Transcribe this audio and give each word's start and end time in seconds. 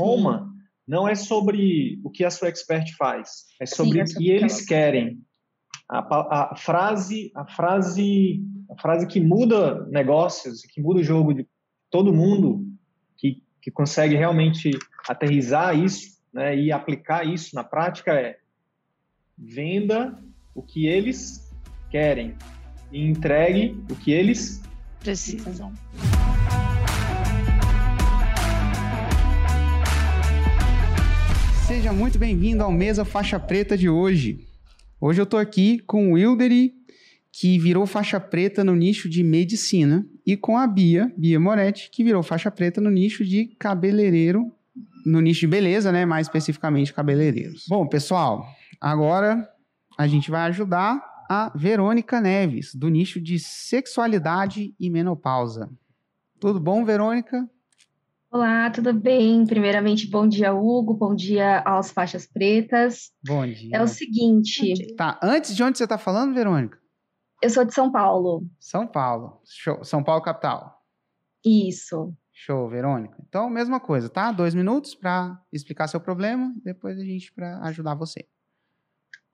Roma 0.00 0.54
não 0.86 1.08
é 1.08 1.14
sobre 1.14 2.00
o 2.04 2.10
que 2.10 2.24
a 2.24 2.30
sua 2.30 2.48
expert 2.48 2.96
faz, 2.96 3.44
é 3.60 3.66
sobre 3.66 4.06
Sim, 4.06 4.14
o 4.14 4.18
que 4.18 4.30
eles 4.30 4.64
querem. 4.64 5.20
A, 5.90 6.52
a, 6.52 6.56
frase, 6.56 7.30
a 7.34 7.46
frase, 7.46 8.42
a 8.70 8.80
frase 8.80 9.06
que 9.06 9.20
muda 9.20 9.86
negócios, 9.86 10.62
que 10.62 10.80
muda 10.80 11.00
o 11.00 11.04
jogo 11.04 11.34
de 11.34 11.46
todo 11.90 12.12
mundo, 12.12 12.66
que, 13.16 13.42
que 13.60 13.70
consegue 13.70 14.14
realmente 14.14 14.70
aterrizar 15.08 15.76
isso, 15.76 16.18
né, 16.32 16.56
e 16.56 16.70
aplicar 16.70 17.26
isso 17.26 17.54
na 17.54 17.64
prática 17.64 18.12
é 18.12 18.38
venda 19.36 20.18
o 20.54 20.62
que 20.62 20.86
eles 20.86 21.50
querem 21.90 22.36
e 22.92 23.02
entregue 23.02 23.82
o 23.90 23.96
que 23.96 24.12
eles 24.12 24.62
precisam. 25.00 25.72
Seja 31.68 31.92
muito 31.92 32.18
bem-vindo 32.18 32.64
ao 32.64 32.72
Mesa 32.72 33.04
Faixa 33.04 33.38
Preta 33.38 33.76
de 33.76 33.90
hoje. 33.90 34.48
Hoje 34.98 35.20
eu 35.20 35.26
tô 35.26 35.36
aqui 35.36 35.78
com 35.80 36.08
o 36.08 36.12
Wilderi, 36.14 36.72
que 37.30 37.58
virou 37.58 37.84
faixa 37.84 38.18
preta 38.18 38.64
no 38.64 38.74
nicho 38.74 39.06
de 39.06 39.22
medicina, 39.22 40.06
e 40.24 40.34
com 40.34 40.56
a 40.56 40.66
Bia, 40.66 41.12
Bia 41.14 41.38
Moretti, 41.38 41.90
que 41.90 42.02
virou 42.02 42.22
faixa 42.22 42.50
preta 42.50 42.80
no 42.80 42.88
nicho 42.88 43.22
de 43.22 43.54
cabeleireiro, 43.58 44.50
no 45.04 45.20
nicho 45.20 45.40
de 45.40 45.46
beleza, 45.46 45.92
né? 45.92 46.06
Mais 46.06 46.26
especificamente 46.26 46.94
cabeleireiros. 46.94 47.66
Bom, 47.68 47.86
pessoal, 47.86 48.46
agora 48.80 49.46
a 49.98 50.06
gente 50.06 50.30
vai 50.30 50.48
ajudar 50.48 50.98
a 51.28 51.52
Verônica 51.54 52.18
Neves, 52.18 52.74
do 52.74 52.88
nicho 52.88 53.20
de 53.20 53.38
sexualidade 53.38 54.74
e 54.80 54.88
menopausa. 54.88 55.70
Tudo 56.40 56.58
bom, 56.58 56.82
Verônica? 56.82 57.46
Olá, 58.30 58.70
tudo 58.70 58.92
bem? 58.92 59.46
Primeiramente, 59.46 60.06
bom 60.06 60.28
dia, 60.28 60.52
Hugo. 60.52 60.92
Bom 60.92 61.14
dia 61.14 61.60
aos 61.60 61.90
faixas 61.90 62.26
pretas. 62.26 63.10
Bom 63.26 63.46
dia. 63.46 63.70
É 63.78 63.82
o 63.82 63.86
seguinte. 63.86 64.94
Tá, 64.96 65.18
antes 65.22 65.56
de 65.56 65.62
onde 65.62 65.78
você 65.78 65.84
está 65.84 65.96
falando, 65.96 66.34
Verônica? 66.34 66.78
Eu 67.42 67.48
sou 67.48 67.64
de 67.64 67.72
São 67.72 67.90
Paulo. 67.90 68.46
São 68.60 68.86
Paulo. 68.86 69.40
Show. 69.46 69.82
São 69.82 70.04
Paulo, 70.04 70.20
capital. 70.20 70.84
Isso. 71.42 72.14
Show, 72.30 72.68
Verônica. 72.68 73.16
Então, 73.26 73.48
mesma 73.48 73.80
coisa, 73.80 74.10
tá? 74.10 74.30
Dois 74.30 74.54
minutos 74.54 74.94
para 74.94 75.40
explicar 75.50 75.88
seu 75.88 75.98
problema, 75.98 76.54
depois 76.62 76.98
a 76.98 77.04
gente 77.04 77.32
para 77.32 77.58
ajudar 77.62 77.94
você. 77.94 78.28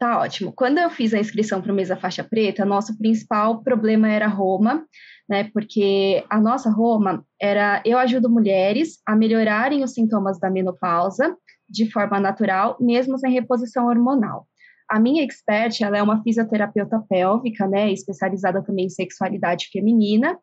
Tá 0.05 0.19
ótimo. 0.19 0.53
Quando 0.53 0.77
eu 0.77 0.91
fiz 0.91 1.15
a 1.15 1.19
inscrição 1.19 1.63
para 1.63 1.73
o 1.73 1.75
Mesa 1.75 1.97
Faixa 1.97 2.23
Preta, 2.23 2.63
nosso 2.67 2.99
principal 2.99 3.63
problema 3.63 4.11
era 4.11 4.27
Roma 4.27 4.87
né? 5.29 5.45
Porque 5.53 6.25
a 6.29 6.41
nossa 6.41 6.71
Roma 6.71 7.25
era 7.41 7.83
eu 7.85 7.99
ajudo 7.99 8.29
mulheres 8.29 8.99
a 9.07 9.17
melhorarem 9.17 9.83
os 9.83 9.93
sintomas 9.93 10.39
da 10.39 10.51
menopausa 10.51 11.37
de 11.69 11.91
forma 11.91 12.21
natural, 12.21 12.77
mesmo 12.81 13.19
sem 13.19 13.33
reposição 13.33 13.87
hormonal. 13.87 14.47
A 14.89 15.01
minha 15.01 15.25
expert, 15.25 15.81
ela 15.81 15.97
é 15.97 16.03
uma 16.03 16.23
fisioterapeuta 16.23 17.03
pélvica, 17.09 17.67
né, 17.67 17.91
especializada 17.91 18.63
também 18.63 18.85
em 18.85 18.91
sexualidade 18.91 19.69
feminina, 19.73 20.39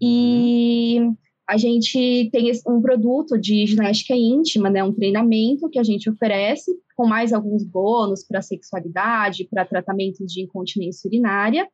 e 0.00 1.10
a 1.52 1.56
gente 1.58 2.30
tem 2.32 2.50
um 2.66 2.80
produto 2.80 3.38
de 3.38 3.66
ginástica 3.66 4.14
íntima, 4.14 4.70
né, 4.70 4.82
um 4.82 4.92
treinamento 4.92 5.68
que 5.68 5.78
a 5.78 5.82
gente 5.82 6.08
oferece 6.08 6.70
com 6.96 7.06
mais 7.06 7.30
alguns 7.30 7.62
bônus 7.62 8.24
para 8.26 8.40
sexualidade, 8.40 9.46
para 9.50 9.66
tratamentos 9.66 10.32
de 10.32 10.42
incontinência 10.42 11.06
urinária, 11.06 11.68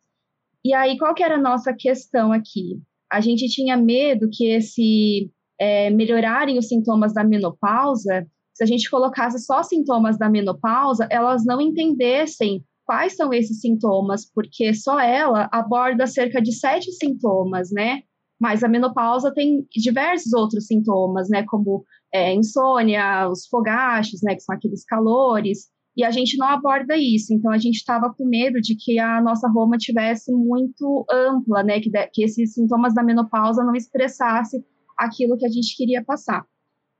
e 0.65 0.75
aí, 0.75 0.99
qual 0.99 1.15
que 1.15 1.23
era 1.23 1.37
a 1.37 1.41
nossa 1.41 1.73
questão 1.73 2.33
aqui? 2.33 2.81
A 3.11 3.21
gente 3.21 3.49
tinha 3.49 3.77
medo 3.77 4.29
que 4.31 4.47
esse 4.47 5.31
é, 5.59 5.89
melhorarem 5.91 6.59
os 6.59 6.67
sintomas 6.67 7.15
da 7.15 7.23
menopausa, 7.23 8.27
se 8.53 8.65
a 8.65 8.67
gente 8.67 8.91
colocasse 8.91 9.39
só 9.39 9.63
sintomas 9.63 10.19
da 10.19 10.29
menopausa, 10.29 11.07
elas 11.11 11.45
não 11.45 11.61
entendessem 11.61 12.65
quais 12.85 13.15
são 13.15 13.33
esses 13.33 13.61
sintomas, 13.61 14.29
porque 14.29 14.75
só 14.75 14.99
ela 14.99 15.49
aborda 15.53 16.07
cerca 16.09 16.43
de 16.43 16.53
sete 16.53 16.91
sintomas, 16.91 17.71
né? 17.71 18.03
Mas 18.41 18.63
a 18.63 18.69
menopausa 18.69 19.33
tem 19.33 19.67
diversos 19.71 20.33
outros 20.33 20.67
sintomas, 20.67 21.29
né? 21.29 21.45
Como 21.45 21.85
é, 22.13 22.35
insônia, 22.35 23.29
os 23.29 23.47
fogachos, 23.47 24.21
né? 24.23 24.35
Que 24.35 24.43
são 24.43 24.55
aqueles 24.55 24.85
calores 24.85 25.69
e 25.99 26.05
a 26.05 26.13
gente 26.13 26.39
não 26.39 26.47
aborda 26.47 26.97
isso. 26.97 27.35
Então, 27.35 27.51
a 27.51 27.59
gente 27.59 27.75
estava 27.75 28.15
com 28.15 28.25
medo 28.25 28.61
de 28.61 28.77
que 28.77 29.01
a 29.01 29.21
nossa 29.21 29.49
Roma 29.49 29.77
tivesse 29.77 30.33
muito 30.33 31.05
ampla, 31.11 31.65
né, 31.65 31.81
que, 31.81 31.91
de, 31.91 32.07
que 32.07 32.23
esses 32.23 32.55
sintomas 32.55 32.95
da 32.95 33.03
menopausa 33.03 33.65
não 33.65 33.75
expressasse 33.75 34.65
aquilo 34.97 35.37
que 35.37 35.45
a 35.45 35.49
gente 35.49 35.77
queria 35.77 36.05
passar. 36.05 36.47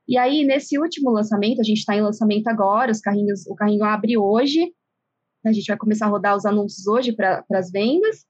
E 0.05 0.17
aí, 0.17 0.43
nesse 0.43 0.77
último 0.77 1.11
lançamento, 1.11 1.61
a 1.61 1.63
gente 1.63 1.77
está 1.77 1.95
em 1.95 2.01
lançamento 2.01 2.49
agora, 2.49 2.91
os 2.91 2.99
carrinhos, 2.99 3.47
o 3.47 3.55
carrinho 3.55 3.85
abre 3.85 4.17
hoje, 4.17 4.69
a 5.45 5.53
gente 5.53 5.67
vai 5.67 5.77
começar 5.77 6.07
a 6.07 6.09
rodar 6.09 6.35
os 6.35 6.45
anúncios 6.45 6.85
hoje 6.85 7.13
para 7.13 7.45
as 7.53 7.71
vendas. 7.71 8.25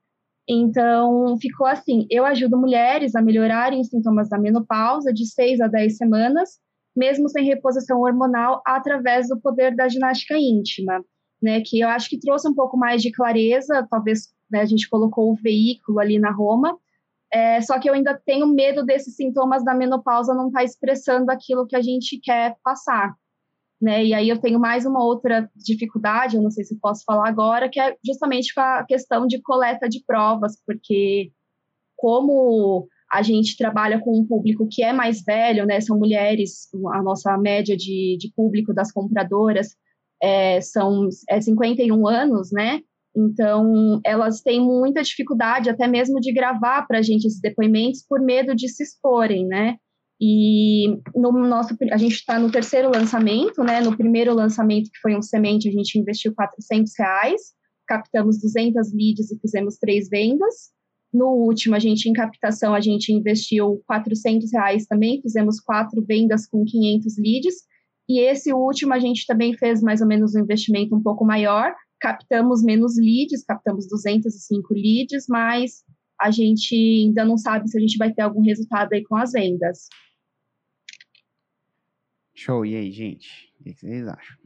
Então, 0.50 1.38
ficou 1.40 1.68
assim: 1.68 2.08
eu 2.10 2.26
ajudo 2.26 2.58
mulheres 2.58 3.16
a 3.16 3.22
melhorarem 3.22 3.82
os 3.82 3.90
sintomas 3.90 4.30
da 4.30 4.38
menopausa 4.38 5.14
de 5.14 5.26
seis 5.26 5.62
a 5.62 5.68
dez 5.68 5.98
semanas 5.98 6.60
mesmo 7.00 7.30
sem 7.30 7.46
reposição 7.46 8.02
hormonal, 8.02 8.62
através 8.66 9.30
do 9.30 9.40
poder 9.40 9.76
da 9.76 9.88
ginástica 9.88 10.38
íntima, 10.38 11.04
né? 11.42 11.62
Que 11.62 11.80
eu 11.80 11.88
acho 11.88 12.10
que 12.10 12.20
trouxe 12.20 12.48
um 12.48 12.54
pouco 12.54 12.78
mais 12.78 13.02
de 13.02 13.12
clareza, 13.12 13.88
talvez 13.90 14.28
né, 14.52 14.62
a 14.62 14.66
gente 14.66 14.90
colocou 14.90 15.32
o 15.32 15.36
veículo 15.36 16.00
ali 16.00 16.20
na 16.20 16.32
Roma, 16.32 16.78
é, 17.32 17.62
só 17.62 17.80
que 17.80 17.90
eu 17.90 17.94
ainda 17.94 18.20
tenho 18.26 18.48
medo 18.48 18.84
desses 18.84 19.16
sintomas 19.16 19.64
da 19.64 19.74
menopausa 19.74 20.34
não 20.34 20.48
estar 20.48 20.60
tá 20.60 20.66
expressando 20.66 21.32
aquilo 21.32 21.68
que 21.68 21.76
a 21.76 21.82
gente 21.82 22.20
quer 22.22 22.58
passar. 22.64 23.14
Né? 23.82 24.06
E 24.06 24.14
aí 24.14 24.28
eu 24.28 24.38
tenho 24.40 24.60
mais 24.60 24.86
uma 24.86 25.04
outra 25.04 25.50
dificuldade, 25.56 26.36
eu 26.36 26.42
não 26.42 26.52
sei 26.52 26.66
se 26.66 26.78
posso 26.80 27.04
falar 27.06 27.30
agora, 27.30 27.70
que 27.70 27.80
é 27.80 27.96
justamente 28.06 28.54
com 28.54 28.60
a 28.60 28.84
questão 28.86 29.26
de 29.26 29.42
coleta 29.42 29.88
de 29.88 30.04
provas, 30.06 30.62
porque 30.66 31.32
como 31.96 32.88
a 33.12 33.22
gente 33.22 33.58
trabalha 33.58 34.00
com 34.00 34.20
um 34.20 34.26
público 34.26 34.68
que 34.70 34.84
é 34.84 34.94
mais 34.94 35.24
velho, 35.24 35.66
né? 35.66 35.82
São 35.82 35.98
mulheres, 35.98 36.68
a 36.94 37.02
nossa 37.02 37.38
média 37.38 37.76
de, 37.76 38.18
de 38.20 38.32
público 38.36 38.74
das 38.74 38.92
compradoras 38.92 39.76
é, 40.22 40.62
são 40.62 41.08
é 41.30 41.42
51 41.42 42.08
anos, 42.08 42.52
né? 42.52 42.82
Então, 43.16 44.00
elas 44.06 44.42
têm 44.42 44.62
muita 44.62 45.02
dificuldade 45.02 45.70
até 45.70 45.88
mesmo 45.88 46.20
de 46.20 46.32
gravar 46.32 46.86
para 46.86 47.00
a 47.00 47.02
gente 47.02 47.26
esses 47.26 47.42
depoimentos 47.42 48.06
por 48.08 48.22
medo 48.22 48.56
de 48.56 48.70
se 48.70 48.84
exporem, 48.84 49.46
né? 49.48 49.78
E 50.22 50.98
no 51.16 51.32
nosso, 51.32 51.78
a 51.92 51.98
gente 51.98 52.16
está 52.16 52.38
no 52.38 52.52
terceiro 52.52 52.92
lançamento, 52.94 53.64
né? 53.64 53.80
No 53.80 53.96
primeiro 53.96 54.34
lançamento, 54.34 54.92
que 54.92 55.00
foi 55.02 55.16
um 55.16 55.22
semente, 55.22 55.70
a 55.70 55.72
gente 55.72 55.98
investiu 55.98 56.34
400 56.34 56.92
reais, 56.98 57.42
captamos 57.88 58.40
200 58.42 58.94
leads 58.94 59.32
e 59.32 59.40
fizemos 59.40 59.78
três 59.78 60.10
vendas. 60.10 60.72
No 61.12 61.28
último, 61.30 61.76
a 61.76 61.80
gente 61.80 62.08
em 62.08 62.14
captação, 62.14 62.76
a 62.76 62.82
gente 62.82 63.14
investiu 63.14 63.82
400 63.88 64.52
reais 64.52 64.86
também, 64.86 65.22
fizemos 65.22 65.60
quatro 65.60 66.04
vendas 66.06 66.46
com 66.46 66.66
500 66.66 67.18
leads. 67.18 67.56
E 68.08 68.20
esse 68.20 68.54
último, 68.54 68.94
a 68.94 69.00
gente 69.00 69.26
também 69.26 69.56
fez 69.56 69.82
mais 69.82 70.02
ou 70.02 70.08
menos 70.08 70.36
um 70.36 70.40
investimento 70.40 70.96
um 70.96 71.02
pouco 71.02 71.24
maior, 71.26 71.74
captamos 72.00 72.62
menos 72.62 72.98
leads, 72.98 73.44
captamos 73.44 73.88
205 73.88 74.74
leads, 74.74 75.26
mas 75.30 75.84
a 76.20 76.30
gente 76.30 76.76
ainda 76.76 77.24
não 77.24 77.38
sabe 77.38 77.70
se 77.70 77.78
a 77.78 77.82
gente 77.82 77.98
vai 77.98 78.12
ter 78.12 78.22
algum 78.22 78.42
resultado 78.42 78.94
aí 78.94 79.04
com 79.04 79.16
as 79.16 79.32
vendas. 79.32 79.88
Show, 82.40 82.66
e 82.66 82.76
aí, 82.76 82.92
gente? 82.92 83.54
O 83.60 83.64
que 83.64 83.74
vocês 83.74 84.08
acham? 84.08 84.38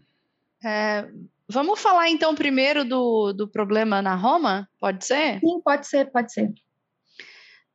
É, 0.64 1.08
Vamos 1.48 1.80
falar 1.80 2.10
então 2.10 2.34
primeiro 2.34 2.86
do, 2.86 3.34
do 3.34 3.48
problema 3.48 4.02
na 4.02 4.16
Roma? 4.16 4.68
Pode 4.80 5.06
ser? 5.06 5.40
Sim, 5.40 5.62
pode 5.62 5.86
ser, 5.88 6.12
pode 6.12 6.34
ser. 6.34 6.52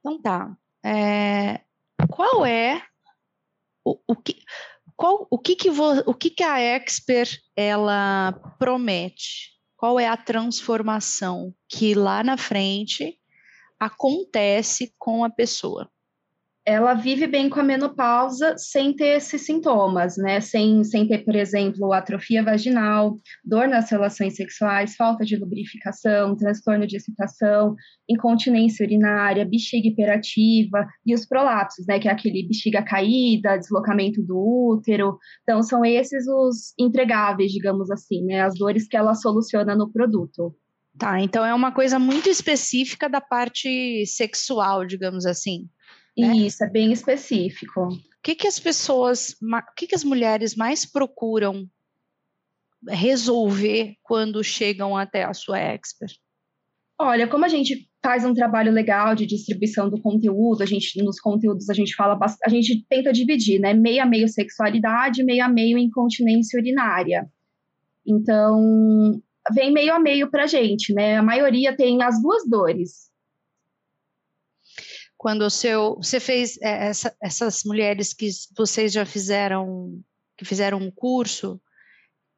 Então 0.01 0.21
tá. 0.21 0.57
É, 0.85 1.61
qual 2.11 2.47
é 2.47 2.83
o, 3.85 3.99
o 4.07 4.17
que 4.17 4.43
qual, 4.97 5.29
o 5.31 5.39
que 5.39 5.55
que 5.55 5.71
vo, 5.71 6.03
o 6.07 6.15
que 6.15 6.31
que 6.31 6.43
a 6.43 6.59
expert 6.59 7.39
ela 7.55 8.33
promete? 8.59 9.57
Qual 9.77 10.01
é 10.01 10.09
a 10.09 10.17
transformação 10.17 11.55
que 11.69 11.95
lá 11.95 12.25
na 12.25 12.37
frente 12.37 13.17
acontece 13.79 14.93
com 14.99 15.25
a 15.25 15.31
pessoa? 15.31 15.89
Ela 16.69 16.93
vive 16.93 17.27
bem 17.27 17.49
com 17.49 17.61
a 17.61 17.63
menopausa 17.63 18.55
sem 18.59 18.93
ter 18.95 19.17
esses 19.17 19.41
sintomas, 19.41 20.19
né? 20.19 20.39
Sem, 20.39 20.85
sem 20.85 21.09
ter, 21.09 21.25
por 21.25 21.35
exemplo, 21.35 21.95
atrofia 21.95 22.43
vaginal, 22.43 23.17
dor 23.43 23.67
nas 23.67 23.91
relações 23.91 24.37
sexuais, 24.37 24.95
falta 24.95 25.25
de 25.25 25.35
lubrificação, 25.37 26.37
transtorno 26.37 26.87
de 26.87 26.97
excitação, 26.97 27.75
incontinência 28.07 28.85
urinária, 28.85 29.47
bexiga 29.47 29.89
hiperativa 29.89 30.87
e 31.07 31.15
os 31.15 31.25
prolapsos, 31.25 31.87
né? 31.87 31.99
Que 31.99 32.07
é 32.07 32.13
aquele 32.13 32.47
bexiga 32.47 32.83
caída, 32.83 33.57
deslocamento 33.57 34.23
do 34.23 34.37
útero. 34.37 35.17
Então, 35.45 35.63
são 35.63 35.83
esses 35.87 36.29
os 36.29 36.75
entregáveis, 36.79 37.51
digamos 37.51 37.91
assim, 37.91 38.23
né? 38.27 38.43
As 38.43 38.59
dores 38.59 38.87
que 38.87 38.97
ela 38.97 39.15
soluciona 39.15 39.75
no 39.75 39.91
produto. 39.91 40.55
Tá, 40.99 41.19
então 41.19 41.47
é 41.47 41.55
uma 41.55 41.73
coisa 41.73 41.99
muito 41.99 42.29
específica 42.29 43.09
da 43.09 43.23
parte 43.23 44.05
sexual, 44.05 44.85
digamos 44.85 45.25
assim. 45.25 45.67
Né? 46.19 46.37
Isso, 46.37 46.65
é 46.65 46.69
bem 46.69 46.93
específico. 46.93 47.89
O 47.89 47.99
que, 48.23 48.35
que 48.35 48.49
as 48.49 48.59
pessoas, 48.59 49.37
o 49.41 49.75
que, 49.77 49.87
que 49.87 49.95
as 49.95 50.05
mulheres 50.05 50.55
mais 50.55 50.85
procuram 50.85 51.69
resolver 52.89 53.97
quando 54.03 54.43
chegam 54.43 54.97
até 54.97 55.25
a 55.25 55.35
sua 55.35 55.59
expert? 55.59 56.19
Olha, 57.01 57.29
como 57.29 57.45
a 57.45 57.49
gente 57.49 57.89
faz 58.03 58.25
um 58.25 58.35
trabalho 58.35 58.73
legal 58.73 59.15
de 59.15 59.27
distribuição 59.27 59.89
do 59.89 60.01
conteúdo, 60.01 60.63
a 60.63 60.67
gente 60.67 61.01
nos 61.03 61.21
conteúdos 61.21 61.71
a 61.71 61.75
gente 61.75 61.95
fala 61.95 62.19
a 62.45 62.49
gente 62.49 62.85
tenta 62.89 63.13
dividir, 63.13 63.61
né? 63.61 63.73
Meio 63.73 64.03
a 64.03 64.07
meio 64.07 64.29
sexualidade, 64.29 65.23
meio 65.23 65.45
a 65.45 65.49
meio 65.49 65.79
incontinência 65.79 66.59
urinária. 66.59 67.29
Então, 68.05 69.23
vem 69.53 69.73
meio 69.73 69.95
a 69.95 69.99
meio 69.99 70.31
para 70.31 70.45
a 70.45 70.47
gente, 70.47 70.93
né? 70.93 71.19
A 71.19 71.23
maioria 71.23 71.77
tem 71.77 72.03
as 72.03 72.21
duas 72.21 72.49
dores. 72.49 73.09
Quando 75.19 75.43
o 75.43 75.51
seu, 75.51 75.97
você 75.97 76.21
fez 76.21 76.57
é, 76.63 76.87
essa, 76.87 77.15
essas 77.21 77.65
mulheres 77.65 78.15
que 78.15 78.31
vocês 78.57 78.93
já 78.93 79.05
fizeram, 79.05 80.01
que 80.37 80.45
fizeram 80.45 80.79
um 80.79 80.91
curso, 80.91 81.61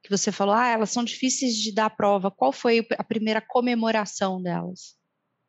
que 0.02 0.10
você 0.10 0.32
falou, 0.32 0.54
ah, 0.54 0.68
elas 0.68 0.90
são 0.90 1.04
difíceis 1.04 1.54
de 1.56 1.74
dar 1.74 1.90
prova. 1.90 2.30
Qual 2.30 2.52
foi 2.52 2.86
a 2.96 3.04
primeira 3.04 3.40
comemoração 3.40 4.42
delas? 4.42 4.98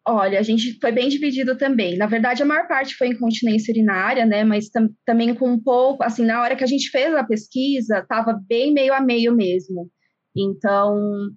Olha, 0.05 0.39
a 0.39 0.41
gente 0.41 0.77
foi 0.79 0.91
bem 0.91 1.07
dividido 1.07 1.55
também. 1.55 1.95
Na 1.95 2.07
verdade, 2.07 2.41
a 2.41 2.45
maior 2.45 2.67
parte 2.67 2.95
foi 2.95 3.09
incontinência 3.09 3.71
urinária, 3.71 4.25
né? 4.25 4.43
Mas 4.43 4.67
tam 4.67 4.89
também 5.05 5.33
com 5.33 5.47
um 5.47 5.61
pouco, 5.61 6.03
assim, 6.03 6.25
na 6.25 6.41
hora 6.41 6.55
que 6.55 6.63
a 6.63 6.67
gente 6.67 6.89
fez 6.89 7.13
a 7.15 7.23
pesquisa, 7.23 7.99
estava 7.99 8.33
bem 8.47 8.73
meio 8.73 8.93
a 8.93 8.99
meio 8.99 9.33
mesmo. 9.33 9.89
Então, 10.35 11.29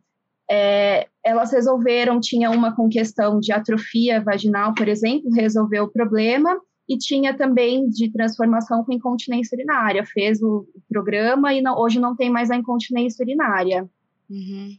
é, 0.50 1.08
elas 1.24 1.52
resolveram, 1.52 2.20
tinha 2.20 2.50
uma 2.50 2.74
com 2.74 2.88
questão 2.88 3.40
de 3.40 3.52
atrofia 3.52 4.20
vaginal, 4.20 4.74
por 4.74 4.88
exemplo, 4.88 5.30
resolveu 5.32 5.84
o 5.84 5.90
problema, 5.90 6.58
e 6.88 6.98
tinha 6.98 7.34
também 7.34 7.88
de 7.88 8.10
transformação 8.12 8.84
com 8.84 8.92
incontinência 8.92 9.56
urinária. 9.56 10.04
Fez 10.04 10.42
o, 10.42 10.66
programa 10.88 11.52
e 11.54 11.62
não, 11.62 11.78
hoje 11.78 11.98
não 11.98 12.14
tem 12.14 12.30
mais 12.30 12.50
a 12.50 12.56
incontinência 12.56 13.22
urinária. 13.22 13.88
Uhum. 14.28 14.76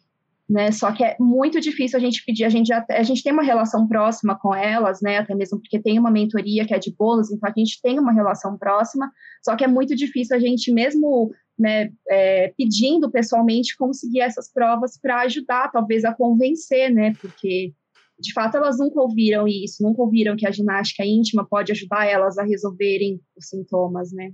Né? 0.48 0.72
Só 0.72 0.92
que 0.92 1.04
é 1.04 1.16
muito 1.20 1.60
difícil 1.60 1.98
a 1.98 2.00
gente 2.00 2.24
pedir, 2.24 2.46
a 2.46 2.50
gente, 2.50 2.68
já, 2.68 2.86
a 2.92 3.02
gente 3.02 3.24
tem 3.24 3.34
uma 3.34 3.42
relação 3.42 3.88
próxima 3.88 4.38
com 4.38 4.54
elas, 4.54 5.02
né? 5.02 5.18
Até 5.18 5.34
mesmo 5.34 5.60
porque 5.60 5.80
tem 5.80 5.98
uma 5.98 6.12
mentoria 6.12 6.66
que 6.68 6.74
é 6.74 6.78
de 6.78 6.94
bolos, 6.96 7.32
então 7.32 7.50
a 7.50 7.60
gente 7.60 7.82
tem 7.82 7.98
uma 7.98 8.12
relação 8.12 8.56
próxima, 8.56 9.12
só 9.44 9.56
que 9.56 9.64
é 9.64 9.68
muito 9.68 9.96
difícil 9.96 10.36
a 10.36 10.40
gente, 10.40 10.72
mesmo 10.72 11.32
né, 11.58 11.92
é, 12.10 12.54
pedindo 12.58 13.10
pessoalmente, 13.10 13.78
conseguir 13.78 14.22
essas 14.22 14.52
provas 14.52 15.00
para 15.00 15.22
ajudar, 15.22 15.72
talvez, 15.72 16.04
a 16.04 16.14
convencer, 16.14 16.92
né? 16.92 17.14
Porque 17.22 17.74
de 18.20 18.34
fato 18.34 18.58
elas 18.58 18.78
nunca 18.80 19.00
ouviram 19.02 19.48
isso, 19.48 19.84
nunca 19.84 20.02
ouviram 20.02 20.36
que 20.36 20.48
a 20.48 20.52
ginástica 20.52 21.06
íntima 21.06 21.46
pode 21.48 21.72
ajudar 21.72 22.06
elas 22.06 22.38
a 22.38 22.44
resolverem 22.44 23.22
os 23.36 23.48
sintomas, 23.48 24.12
né? 24.12 24.32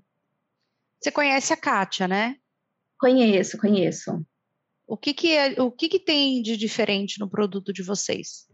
Você 1.00 1.12
conhece 1.12 1.52
a 1.52 1.58
Kátia, 1.58 2.08
né? 2.08 2.36
Conheço, 3.00 3.58
conheço. 3.58 4.24
O 4.86 4.96
que 4.96 5.14
que, 5.14 5.32
é, 5.32 5.62
o 5.62 5.72
que 5.72 5.90
que 5.90 6.00
tem 6.00 6.42
de 6.42 6.56
diferente 6.56 7.20
no 7.20 7.30
produto 7.30 7.74
de 7.74 7.82
vocês? 7.82 8.48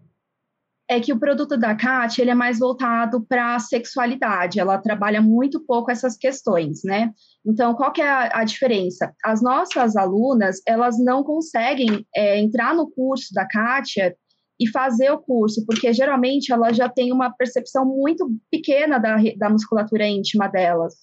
É 0.90 1.02
que 1.02 1.12
o 1.12 1.20
produto 1.20 1.58
da 1.58 1.76
Kátia, 1.76 2.22
ele 2.22 2.32
é 2.32 2.36
mais 2.36 2.60
voltado 2.60 3.26
para 3.28 3.56
a 3.56 3.60
sexualidade, 3.60 4.60
ela 4.60 4.78
trabalha 4.78 5.22
muito 5.22 5.60
pouco 5.66 5.92
essas 5.92 6.16
questões, 6.16 6.82
né? 6.84 7.12
Então, 7.46 7.74
qual 7.76 7.92
que 7.92 8.02
é 8.02 8.10
a, 8.10 8.40
a 8.40 8.44
diferença? 8.46 9.14
As 9.24 9.42
nossas 9.42 9.98
alunas, 9.98 10.62
elas 10.66 10.98
não 10.98 11.24
conseguem 11.24 12.06
é, 12.16 12.40
entrar 12.40 12.74
no 12.74 12.90
curso 12.90 13.34
da 13.34 13.46
Kátia 13.46 14.16
e 14.60 14.68
fazer 14.70 15.12
o 15.12 15.20
curso, 15.20 15.66
porque 15.66 15.94
geralmente 15.94 16.52
ela 16.52 16.74
já 16.74 16.90
tem 16.90 17.12
uma 17.12 17.32
percepção 17.32 17.86
muito 17.86 18.32
pequena 18.50 18.98
da, 18.98 19.18
da 19.38 19.50
musculatura 19.50 20.08
íntima 20.08 20.48
delas. 20.48 20.96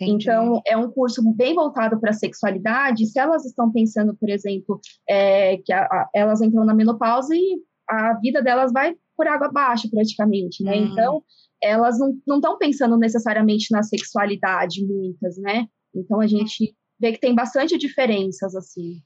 Entendi. 0.00 0.24
Então, 0.24 0.60
é 0.66 0.76
um 0.76 0.90
curso 0.90 1.22
bem 1.34 1.54
voltado 1.54 1.98
para 1.98 2.10
a 2.10 2.14
sexualidade. 2.14 3.06
Se 3.06 3.18
elas 3.18 3.44
estão 3.44 3.72
pensando, 3.72 4.16
por 4.16 4.28
exemplo, 4.28 4.80
é, 5.08 5.56
que 5.58 5.72
a, 5.72 5.82
a, 5.82 6.08
elas 6.14 6.40
entram 6.40 6.64
na 6.64 6.74
menopausa 6.74 7.34
e 7.34 7.58
a 7.88 8.14
vida 8.20 8.42
delas 8.42 8.72
vai 8.72 8.94
por 9.18 9.26
água 9.26 9.48
abaixo, 9.48 9.90
praticamente, 9.90 10.62
né? 10.62 10.76
Hum. 10.76 10.86
Então, 10.92 11.22
elas 11.60 11.98
não 12.24 12.36
estão 12.36 12.56
pensando 12.56 12.96
necessariamente 12.96 13.66
na 13.72 13.82
sexualidade, 13.82 14.86
muitas, 14.86 15.36
né? 15.38 15.66
Então, 15.92 16.20
a 16.20 16.26
gente 16.28 16.72
vê 17.00 17.12
que 17.12 17.18
tem 17.18 17.34
bastante 17.34 17.76
diferenças, 17.76 18.54
assim. 18.54 19.02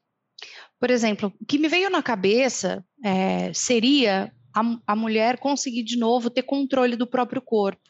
Por 0.78 0.90
exemplo, 0.90 1.32
o 1.40 1.46
que 1.46 1.58
me 1.58 1.68
veio 1.68 1.88
na 1.88 2.02
cabeça 2.02 2.84
é, 3.02 3.50
seria 3.54 4.30
a, 4.54 4.78
a 4.86 4.94
mulher 4.94 5.38
conseguir 5.38 5.82
de 5.82 5.96
novo 5.96 6.28
ter 6.28 6.42
controle 6.42 6.94
do 6.94 7.06
próprio 7.06 7.40
corpo. 7.40 7.80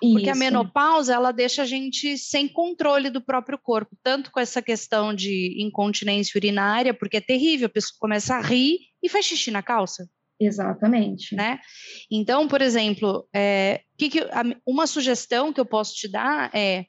Porque 0.00 0.30
Isso. 0.30 0.32
a 0.32 0.34
menopausa, 0.34 1.14
ela 1.14 1.32
deixa 1.32 1.62
a 1.62 1.66
gente 1.66 2.18
sem 2.18 2.46
controle 2.46 3.08
do 3.08 3.22
próprio 3.22 3.58
corpo, 3.58 3.96
tanto 4.02 4.30
com 4.30 4.38
essa 4.38 4.60
questão 4.60 5.14
de 5.14 5.56
incontinência 5.58 6.36
urinária, 6.36 6.92
porque 6.92 7.16
é 7.16 7.20
terrível, 7.20 7.66
a 7.66 7.70
pessoa 7.70 7.96
começa 7.98 8.34
a 8.34 8.40
rir 8.40 8.78
e 9.02 9.08
faz 9.08 9.24
xixi 9.24 9.50
na 9.50 9.62
calça. 9.62 10.06
Exatamente. 10.40 11.34
Né? 11.34 11.58
Então, 12.10 12.48
por 12.48 12.60
exemplo, 12.60 13.28
é, 13.34 13.82
que 13.96 14.10
que, 14.10 14.20
uma 14.66 14.86
sugestão 14.86 15.52
que 15.52 15.60
eu 15.60 15.66
posso 15.66 15.94
te 15.94 16.08
dar 16.08 16.50
é 16.54 16.86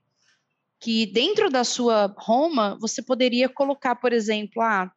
que 0.79 1.05
dentro 1.05 1.49
da 1.49 1.63
sua 1.63 2.13
Roma, 2.17 2.77
você 2.79 3.01
poderia 3.01 3.47
colocar, 3.47 3.95
por 3.95 4.13
exemplo, 4.13 4.61
ah, 4.61 4.91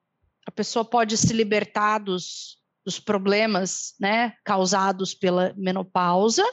a 0.46 0.50
pessoa 0.50 0.84
pode 0.84 1.16
se 1.16 1.32
libertar 1.32 1.98
dos, 1.98 2.58
dos 2.84 2.98
problemas 2.98 3.94
né, 4.00 4.34
causados 4.44 5.14
pela 5.14 5.54
menopausa. 5.56 6.44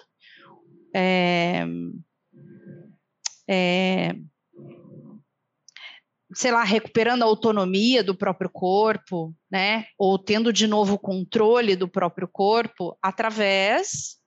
É, 0.94 1.66
é, 3.50 4.16
sei 6.36 6.52
lá, 6.52 6.64
recuperando 6.64 7.24
a 7.24 7.26
autonomia 7.26 8.04
do 8.04 8.16
próprio 8.16 8.50
corpo, 8.50 9.34
né? 9.50 9.88
Ou 9.98 10.20
tendo 10.20 10.54
de 10.54 10.68
novo 10.68 10.96
o 10.96 11.00
controle 11.00 11.76
do 11.76 11.88
próprio 11.88 12.28
corpo 12.28 12.98
através 13.02 14.18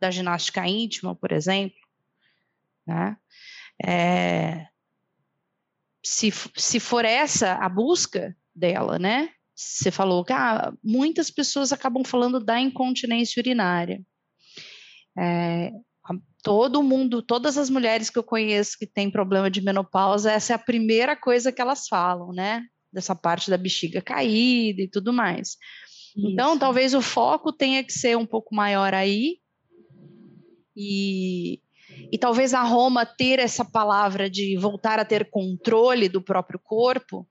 da 0.00 0.10
ginástica 0.10 0.66
íntima, 0.66 1.14
por 1.14 1.32
exemplo, 1.32 1.78
né? 2.86 3.16
É, 3.84 4.66
se, 6.04 6.32
se 6.56 6.78
for 6.78 7.04
essa 7.04 7.54
a 7.54 7.68
busca, 7.68 8.36
dela, 8.54 8.98
né? 8.98 9.30
Você 9.54 9.90
falou 9.90 10.24
que 10.24 10.32
ah, 10.32 10.72
muitas 10.82 11.30
pessoas 11.30 11.72
acabam 11.72 12.04
falando 12.04 12.38
da 12.38 12.60
incontinência 12.60 13.40
urinária. 13.40 14.02
É, 15.18 15.70
todo 16.44 16.82
mundo, 16.82 17.22
todas 17.22 17.56
as 17.56 17.70
mulheres 17.70 18.10
que 18.10 18.18
eu 18.18 18.22
conheço 18.22 18.78
que 18.78 18.86
têm 18.86 19.10
problema 19.10 19.50
de 19.50 19.62
menopausa, 19.62 20.30
essa 20.30 20.52
é 20.52 20.56
a 20.56 20.58
primeira 20.58 21.16
coisa 21.16 21.50
que 21.50 21.60
elas 21.60 21.88
falam, 21.88 22.34
né? 22.34 22.62
Dessa 22.92 23.14
parte 23.16 23.50
da 23.50 23.56
bexiga 23.56 24.02
caída 24.02 24.82
e 24.82 24.88
tudo 24.88 25.10
mais. 25.10 25.56
Então, 26.10 26.22
Isso. 26.22 26.32
Então, 26.32 26.58
talvez 26.58 26.94
o 26.94 27.00
foco 27.00 27.50
tenha 27.50 27.82
que 27.82 27.94
ser 27.94 28.18
um 28.18 28.26
pouco 28.26 28.54
maior 28.54 28.92
aí. 28.92 29.38
E, 30.76 31.60
e 32.12 32.18
talvez 32.18 32.52
a 32.52 32.62
Roma 32.62 33.06
ter 33.06 33.38
essa 33.38 33.64
palavra 33.64 34.28
de 34.28 34.54
voltar 34.58 34.98
a 34.98 35.04
ter 35.04 35.30
controle 35.30 36.10
do 36.10 36.20
próprio 36.20 36.60
corpo 36.62 37.26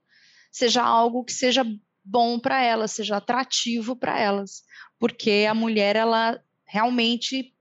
seja 0.51 0.81
algo 0.81 1.23
que 1.23 1.33
seja 1.33 1.63
bom 2.03 2.39
para 2.39 2.63
elas, 2.63 2.91
seja 2.91 3.17
atrativo 3.17 3.95
para 3.95 4.19
elas, 4.19 4.63
porque 4.99 5.45
a 5.47 5.53
mulher 5.53 5.95
ela 5.95 6.41
realmente 6.65 7.52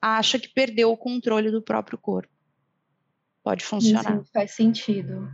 acha 0.00 0.38
que 0.38 0.48
perdeu 0.48 0.90
o 0.90 0.96
controle 0.96 1.50
do 1.50 1.62
próprio 1.62 1.98
corpo. 1.98 2.32
Pode 3.42 3.64
funcionar. 3.64 4.20
Isso 4.20 4.30
faz 4.32 4.52
sentido. 4.52 5.28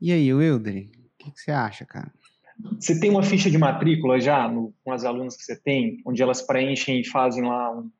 E 0.00 0.12
aí, 0.12 0.32
Wilder, 0.32 0.86
o 0.86 0.90
que, 1.18 1.30
que, 1.30 1.40
você 1.40 1.50
acha, 1.50 1.84
cara? 1.84 2.12
Você 2.78 3.00
tem 3.00 3.10
uma 3.10 3.22
ficha 3.22 3.50
de 3.50 3.58
matrícula 3.58 4.20
já 4.20 4.46
no, 4.48 4.74
com 4.84 4.92
as 4.92 5.04
alunas 5.04 5.36
que 5.36 5.42
você 5.42 5.56
tem, 5.56 6.00
onde 6.06 6.22
elas 6.22 6.42
preenchem 6.42 7.00
e 7.00 7.08
fazem 7.08 7.42
lá 7.42 7.76
um, 7.76 7.90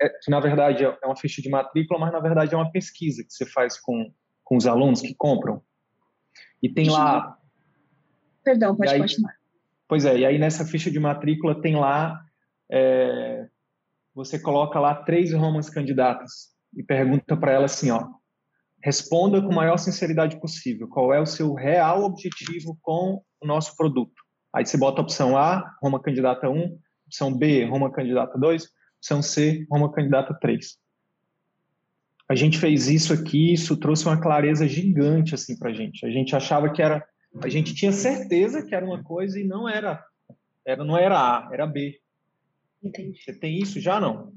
é, 0.00 0.08
que 0.08 0.30
na 0.30 0.40
verdade 0.40 0.84
é 0.84 1.06
uma 1.06 1.16
ficha 1.16 1.42
de 1.42 1.48
matrícula, 1.48 2.00
mas 2.00 2.12
na 2.12 2.20
verdade 2.20 2.54
é 2.54 2.56
uma 2.56 2.70
pesquisa 2.70 3.22
que 3.22 3.32
você 3.32 3.44
faz 3.44 3.78
com, 3.78 4.12
com 4.42 4.56
os 4.56 4.66
alunos 4.66 5.00
que 5.00 5.14
compram. 5.14 5.62
E 6.62 6.68
tem 6.68 6.88
lá. 6.88 7.36
Perdão, 8.42 8.74
pode 8.74 8.90
aí, 8.90 9.00
continuar. 9.00 9.34
Pois 9.88 10.04
é, 10.04 10.18
e 10.18 10.26
aí 10.26 10.38
nessa 10.38 10.64
ficha 10.64 10.90
de 10.90 10.98
matrícula 10.98 11.60
tem 11.60 11.76
lá. 11.76 12.24
É, 12.70 13.33
você 14.14 14.38
coloca 14.38 14.78
lá 14.78 14.94
três 14.94 15.32
romas 15.32 15.68
candidatas 15.68 16.50
e 16.76 16.82
pergunta 16.82 17.36
para 17.36 17.52
ela 17.52 17.64
assim: 17.66 17.90
ó, 17.90 18.06
responda 18.82 19.42
com 19.42 19.52
a 19.52 19.56
maior 19.56 19.76
sinceridade 19.76 20.40
possível. 20.40 20.88
Qual 20.88 21.12
é 21.12 21.20
o 21.20 21.26
seu 21.26 21.54
real 21.54 22.04
objetivo 22.04 22.78
com 22.80 23.22
o 23.40 23.46
nosso 23.46 23.76
produto? 23.76 24.14
Aí 24.54 24.64
você 24.64 24.76
bota 24.76 25.00
a 25.00 25.04
opção 25.04 25.36
A, 25.36 25.74
Roma 25.82 26.00
candidata 26.00 26.48
1, 26.48 26.78
opção 27.06 27.36
B, 27.36 27.64
Roma 27.64 27.92
candidata 27.92 28.38
2, 28.38 28.64
opção 28.98 29.20
C, 29.20 29.66
Roma 29.70 29.92
candidata 29.92 30.32
3 30.40 30.78
a 32.28 32.34
gente 32.34 32.58
fez 32.58 32.88
isso 32.88 33.12
aqui, 33.12 33.52
isso 33.52 33.76
trouxe 33.76 34.06
uma 34.06 34.20
clareza 34.20 34.66
gigante 34.66 35.34
assim 35.34 35.58
para 35.58 35.70
a 35.70 35.72
gente. 35.72 36.06
A 36.06 36.10
gente 36.10 36.34
achava 36.34 36.72
que 36.72 36.80
era, 36.80 37.04
a 37.42 37.48
gente 37.48 37.74
tinha 37.74 37.92
certeza 37.92 38.64
que 38.64 38.74
era 38.74 38.84
uma 38.84 39.02
coisa 39.02 39.38
e 39.38 39.44
não 39.44 39.68
era, 39.68 40.02
era 40.66 40.84
não 40.84 40.96
era 40.96 41.18
A, 41.18 41.48
era 41.52 41.66
B. 41.66 41.98
Entendi. 42.84 43.22
Você 43.22 43.32
tem 43.32 43.58
isso 43.58 43.80
já 43.80 43.98
não? 43.98 44.32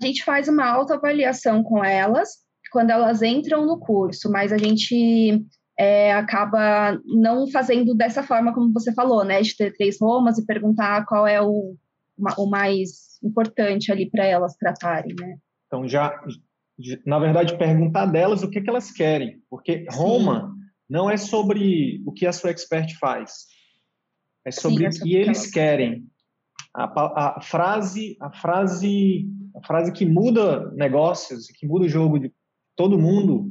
A 0.00 0.06
gente 0.06 0.24
faz 0.24 0.48
uma 0.48 0.66
autoavaliação 0.66 1.62
com 1.62 1.84
elas 1.84 2.38
quando 2.72 2.90
elas 2.90 3.20
entram 3.20 3.66
no 3.66 3.78
curso, 3.78 4.30
mas 4.30 4.52
a 4.52 4.56
gente 4.56 5.44
é, 5.78 6.12
acaba 6.12 6.98
não 7.04 7.50
fazendo 7.50 7.94
dessa 7.94 8.22
forma 8.22 8.54
como 8.54 8.72
você 8.72 8.92
falou, 8.92 9.24
né? 9.24 9.42
De 9.42 9.56
ter 9.56 9.72
três 9.76 9.98
romas 10.00 10.38
e 10.38 10.46
perguntar 10.46 11.04
qual 11.04 11.26
é 11.26 11.42
o, 11.42 11.74
o 12.38 12.46
mais 12.46 13.18
importante 13.22 13.90
ali 13.90 14.08
para 14.08 14.24
elas 14.24 14.56
tratarem, 14.56 15.14
né? 15.18 15.36
Então, 15.66 15.86
já, 15.88 16.18
na 17.04 17.18
verdade, 17.18 17.56
perguntar 17.58 18.06
delas 18.06 18.42
o 18.42 18.50
que, 18.50 18.60
que 18.60 18.70
elas 18.70 18.90
querem, 18.90 19.42
porque 19.48 19.86
Roma 19.90 20.48
Sim. 20.48 20.60
não 20.88 21.10
é 21.10 21.16
sobre 21.16 22.02
o 22.06 22.12
que 22.12 22.26
a 22.26 22.32
sua 22.32 22.50
expert 22.50 22.98
faz, 22.98 23.46
é 24.44 24.50
sobre 24.50 24.90
Sim, 24.90 24.98
é 24.98 25.00
o 25.00 25.02
que 25.02 25.16
eles 25.16 25.38
elas... 25.38 25.50
querem. 25.50 26.06
A, 26.72 27.36
a, 27.36 27.40
frase, 27.40 28.16
a 28.20 28.30
frase, 28.30 29.28
a 29.56 29.66
frase 29.66 29.92
que 29.92 30.06
muda 30.06 30.70
negócios, 30.72 31.46
que 31.48 31.66
muda 31.66 31.84
o 31.84 31.88
jogo 31.88 32.18
de 32.18 32.32
todo 32.76 32.98
mundo, 32.98 33.50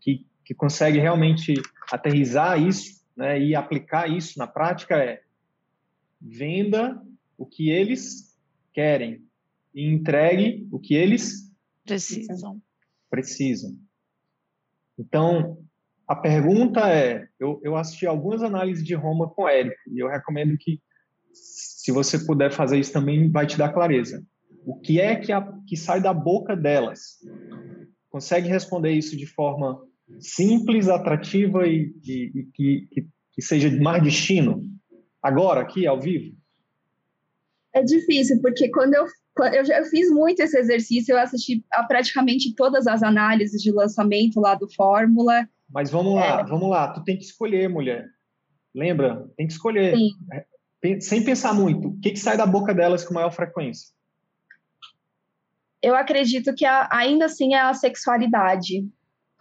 que, 0.00 0.26
que 0.44 0.54
consegue 0.54 0.98
realmente 0.98 1.54
aterrizar 1.90 2.60
isso, 2.60 2.98
né, 3.16 3.40
e 3.40 3.54
aplicar 3.54 4.08
isso 4.08 4.38
na 4.38 4.46
prática 4.46 4.96
é 4.96 5.22
venda 6.20 7.02
o 7.36 7.46
que 7.46 7.70
eles 7.70 8.36
querem 8.72 9.24
e 9.74 9.86
entregue 9.86 10.68
o 10.70 10.78
que 10.78 10.94
eles 10.94 11.52
precisam. 11.84 12.60
Precisam. 13.10 13.76
Então, 14.98 15.58
a 16.06 16.16
pergunta 16.16 16.88
é: 16.90 17.28
eu, 17.38 17.60
eu 17.62 17.76
assisti 17.76 18.06
algumas 18.06 18.42
análises 18.42 18.84
de 18.84 18.94
Roma 18.94 19.28
com 19.28 19.48
Érico, 19.48 19.78
e 19.88 19.98
eu 19.98 20.08
recomendo 20.08 20.56
que, 20.58 20.80
se 21.38 21.92
você 21.92 22.18
puder 22.18 22.52
fazer 22.52 22.78
isso 22.78 22.92
também, 22.92 23.30
vai 23.30 23.46
te 23.46 23.56
dar 23.56 23.72
clareza. 23.72 24.22
O 24.64 24.78
que 24.78 25.00
é 25.00 25.16
que, 25.16 25.32
a, 25.32 25.40
que 25.66 25.76
sai 25.76 26.00
da 26.00 26.12
boca 26.12 26.54
delas? 26.54 27.18
Consegue 28.10 28.48
responder 28.48 28.92
isso 28.92 29.16
de 29.16 29.26
forma 29.26 29.80
simples, 30.20 30.88
atrativa 30.88 31.66
e, 31.66 31.92
e, 32.04 32.32
e 32.34 32.44
que, 32.52 32.88
que, 33.32 33.42
seja 33.42 33.70
mais 33.80 34.02
destino? 34.02 34.62
Agora, 35.22 35.60
aqui, 35.60 35.86
ao 35.86 36.00
vivo? 36.00 36.36
É 37.72 37.82
difícil, 37.82 38.40
porque 38.40 38.70
quando 38.70 38.94
eu 38.94 39.06
eu 39.54 39.64
já 39.64 39.84
fiz 39.84 40.10
muito 40.10 40.40
esse 40.40 40.58
exercício, 40.58 41.12
eu 41.12 41.18
assisti 41.18 41.64
a 41.72 41.84
praticamente 41.84 42.54
todas 42.54 42.86
as 42.86 43.02
análises 43.02 43.62
de 43.62 43.70
lançamento 43.70 44.40
lá 44.40 44.54
do 44.54 44.68
Fórmula. 44.74 45.48
Mas 45.70 45.90
vamos 45.90 46.14
lá, 46.14 46.40
é... 46.40 46.44
vamos 46.44 46.68
lá, 46.68 46.88
tu 46.88 47.04
tem 47.04 47.16
que 47.16 47.24
escolher, 47.24 47.68
mulher. 47.68 48.06
Lembra? 48.74 49.28
Tem 49.36 49.46
que 49.46 49.52
escolher. 49.52 49.96
Sim. 49.96 50.10
Sem 51.00 51.24
pensar 51.24 51.52
muito. 51.52 51.88
O 51.88 52.00
que, 52.00 52.12
que 52.12 52.18
sai 52.18 52.36
da 52.36 52.46
boca 52.46 52.74
delas 52.74 53.04
com 53.04 53.14
maior 53.14 53.30
frequência? 53.30 53.88
Eu 55.82 55.94
acredito 55.94 56.54
que 56.54 56.64
a, 56.64 56.88
ainda 56.90 57.26
assim 57.26 57.54
é 57.54 57.60
a 57.60 57.74
sexualidade 57.74 58.88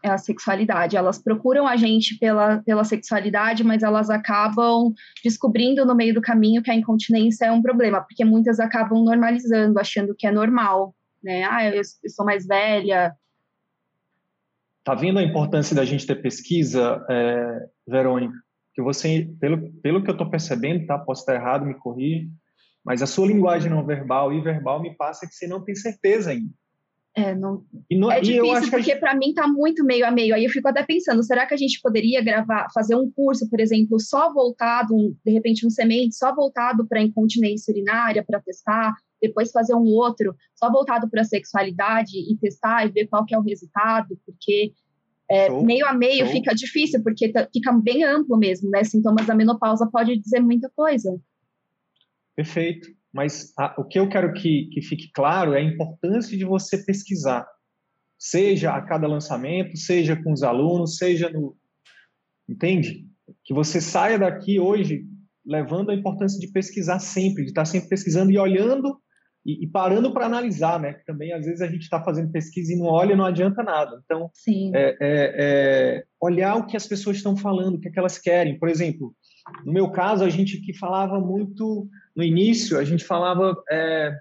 é 0.03 0.09
a 0.09 0.17
sexualidade. 0.17 0.95
Elas 0.95 1.17
procuram 1.17 1.67
a 1.67 1.75
gente 1.75 2.17
pela, 2.17 2.61
pela 2.63 2.83
sexualidade, 2.83 3.63
mas 3.63 3.83
elas 3.83 4.09
acabam 4.09 4.93
descobrindo 5.23 5.85
no 5.85 5.95
meio 5.95 6.13
do 6.13 6.21
caminho 6.21 6.61
que 6.61 6.71
a 6.71 6.75
incontinência 6.75 7.45
é 7.45 7.51
um 7.51 7.61
problema, 7.61 8.01
porque 8.01 8.23
muitas 8.23 8.59
acabam 8.59 9.03
normalizando, 9.03 9.79
achando 9.79 10.15
que 10.15 10.27
é 10.27 10.31
normal, 10.31 10.95
né? 11.23 11.43
Ah, 11.43 11.65
eu, 11.65 11.75
eu 11.75 12.09
sou 12.09 12.25
mais 12.25 12.45
velha. 12.45 13.13
Tá 14.83 14.95
vendo 14.95 15.19
a 15.19 15.23
importância 15.23 15.75
da 15.75 15.83
gente 15.83 16.05
ter 16.05 16.21
pesquisa, 16.21 17.03
é, 17.09 17.67
Verônica? 17.85 18.35
Que 18.77 18.81
você, 18.83 19.27
pelo, 19.39 19.71
pelo 19.81 20.03
que 20.03 20.09
eu 20.11 20.11
estou 20.11 20.29
percebendo, 20.29 20.85
tá? 20.85 20.99
Posso 20.99 21.21
estar 21.21 21.33
errado, 21.33 21.65
me 21.65 21.73
corrija, 21.73 22.29
mas 22.85 23.01
a 23.01 23.07
sua 23.07 23.25
linguagem 23.25 23.71
não 23.71 23.83
verbal 23.83 24.31
e 24.31 24.39
verbal 24.39 24.79
me 24.79 24.95
passa 24.95 25.25
que 25.25 25.33
você 25.33 25.47
não 25.47 25.63
tem 25.63 25.73
certeza 25.73 26.29
ainda. 26.29 26.53
É, 27.15 27.33
não, 27.33 27.65
no, 27.91 28.11
é 28.11 28.21
difícil, 28.21 28.69
porque 28.69 28.91
gente... 28.91 28.99
para 28.99 29.15
mim 29.15 29.33
tá 29.33 29.47
muito 29.47 29.83
meio 29.83 30.05
a 30.05 30.11
meio. 30.11 30.35
Aí 30.35 30.43
eu 30.43 30.51
fico 30.51 30.67
até 30.67 30.83
pensando, 30.83 31.23
será 31.23 31.47
que 31.47 31.55
a 31.55 31.57
gente 31.57 31.81
poderia 31.81 32.23
gravar, 32.23 32.67
fazer 32.71 32.95
um 32.95 33.09
curso, 33.09 33.49
por 33.49 33.59
exemplo, 33.59 33.99
só 33.99 34.31
voltado, 34.31 34.95
de 35.25 35.31
repente 35.31 35.65
um 35.65 35.71
semente, 35.71 36.15
só 36.15 36.35
voltado 36.35 36.85
para 36.85 37.01
incontinência 37.01 37.71
urinária, 37.71 38.23
para 38.23 38.39
testar, 38.39 38.93
depois 39.19 39.49
fazer 39.49 39.73
um 39.73 39.87
outro, 39.87 40.35
só 40.53 40.71
voltado 40.71 41.09
para 41.09 41.23
sexualidade 41.23 42.11
e 42.15 42.37
testar 42.37 42.85
e 42.85 42.91
ver 42.91 43.07
qual 43.07 43.25
que 43.25 43.33
é 43.33 43.39
o 43.39 43.41
resultado, 43.43 44.15
porque 44.23 44.71
é, 45.29 45.49
meio 45.61 45.85
a 45.85 45.93
meio 45.93 46.25
show. 46.25 46.33
fica 46.33 46.55
difícil, 46.55 47.03
porque 47.03 47.29
tá, 47.29 47.47
fica 47.51 47.71
bem 47.73 48.03
amplo 48.03 48.37
mesmo, 48.37 48.69
né? 48.69 48.83
Sintomas 48.83 49.25
da 49.25 49.35
menopausa 49.35 49.89
pode 49.91 50.17
dizer 50.17 50.39
muita 50.39 50.69
coisa. 50.75 51.19
Perfeito. 52.35 52.89
Mas 53.11 53.51
a, 53.57 53.75
o 53.79 53.83
que 53.83 53.99
eu 53.99 54.07
quero 54.07 54.33
que, 54.33 54.69
que 54.71 54.81
fique 54.81 55.11
claro 55.13 55.53
é 55.53 55.59
a 55.59 55.63
importância 55.63 56.37
de 56.37 56.45
você 56.45 56.77
pesquisar, 56.77 57.47
seja 58.17 58.73
a 58.73 58.81
cada 58.81 59.07
lançamento, 59.07 59.75
seja 59.75 60.15
com 60.15 60.31
os 60.31 60.43
alunos, 60.43 60.97
seja 60.97 61.29
no. 61.29 61.57
Entende? 62.47 63.05
Que 63.43 63.53
você 63.53 63.81
saia 63.81 64.17
daqui 64.17 64.59
hoje 64.59 65.05
levando 65.45 65.89
a 65.89 65.95
importância 65.95 66.39
de 66.39 66.47
pesquisar 66.51 66.99
sempre, 66.99 67.43
de 67.43 67.49
estar 67.49 67.65
sempre 67.65 67.89
pesquisando 67.89 68.31
e 68.31 68.37
olhando 68.37 69.01
e, 69.47 69.63
e 69.63 69.67
parando 69.67 70.11
para 70.11 70.25
analisar, 70.25 70.77
né? 70.77 70.99
Também 71.07 71.31
às 71.31 71.45
vezes 71.45 71.61
a 71.61 71.67
gente 71.67 71.83
está 71.83 72.03
fazendo 72.03 72.33
pesquisa 72.33 72.73
e 72.73 72.75
não 72.75 72.87
olha, 72.87 73.15
não 73.15 73.23
adianta 73.23 73.63
nada. 73.63 74.01
Então, 74.03 74.29
é, 74.75 74.89
é, 74.89 74.97
é, 74.99 76.03
olhar 76.19 76.57
o 76.57 76.65
que 76.65 76.75
as 76.75 76.85
pessoas 76.85 77.15
estão 77.15 77.37
falando, 77.37 77.75
o 77.75 77.79
que, 77.79 77.87
é 77.87 77.91
que 77.91 77.97
elas 77.97 78.17
querem. 78.17 78.59
Por 78.59 78.67
exemplo, 78.67 79.15
no 79.63 79.71
meu 79.71 79.89
caso, 79.89 80.25
a 80.25 80.29
gente 80.29 80.59
que 80.59 80.77
falava 80.77 81.17
muito 81.21 81.87
no 82.13 82.23
início, 82.23 82.77
a 82.77 82.83
gente 82.83 83.05
falava 83.05 83.55
é, 83.71 84.19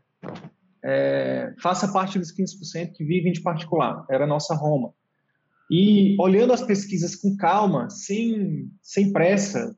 é, 0.85 1.55
faça 1.61 1.93
parte 1.93 2.21
dos 2.21 2.33
15% 2.33 2.93
que 2.95 3.05
vivem 3.05 3.33
de 3.33 3.43
particular, 3.43 4.07
era 4.09 4.23
a 4.23 4.29
nossa 4.29 4.55
Roma. 4.55 4.93
E 5.69 6.15
olhando 6.21 6.53
as 6.53 6.63
pesquisas 6.63 7.17
com 7.17 7.37
calma, 7.37 7.91
sem, 7.91 8.71
sem 8.81 9.13
pressa, 9.13 9.77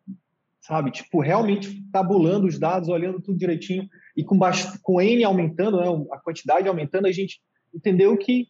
sabe? 0.68 0.90
Tipo, 0.90 1.20
realmente 1.20 1.82
tabulando 1.90 2.46
os 2.46 2.58
dados, 2.58 2.88
olhando 2.88 3.20
tudo 3.20 3.38
direitinho 3.38 3.88
e 4.16 4.22
com, 4.22 4.38
baixo, 4.38 4.78
com 4.82 5.00
N 5.00 5.24
aumentando, 5.24 5.78
né, 5.78 5.86
a 6.12 6.18
quantidade 6.18 6.68
aumentando, 6.68 7.06
a 7.06 7.12
gente 7.12 7.40
entendeu 7.74 8.16
que 8.16 8.46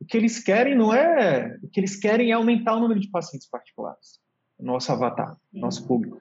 o 0.00 0.04
que 0.04 0.16
eles 0.16 0.42
querem 0.42 0.76
não 0.76 0.92
é. 0.92 1.56
O 1.62 1.68
que 1.68 1.78
eles 1.78 1.94
querem 1.96 2.30
é 2.30 2.34
aumentar 2.34 2.74
o 2.74 2.80
número 2.80 2.98
de 2.98 3.08
pacientes 3.08 3.48
particulares 3.48 4.20
nosso 4.62 4.92
avatar, 4.92 5.36
nosso 5.52 5.86
público. 5.86 6.18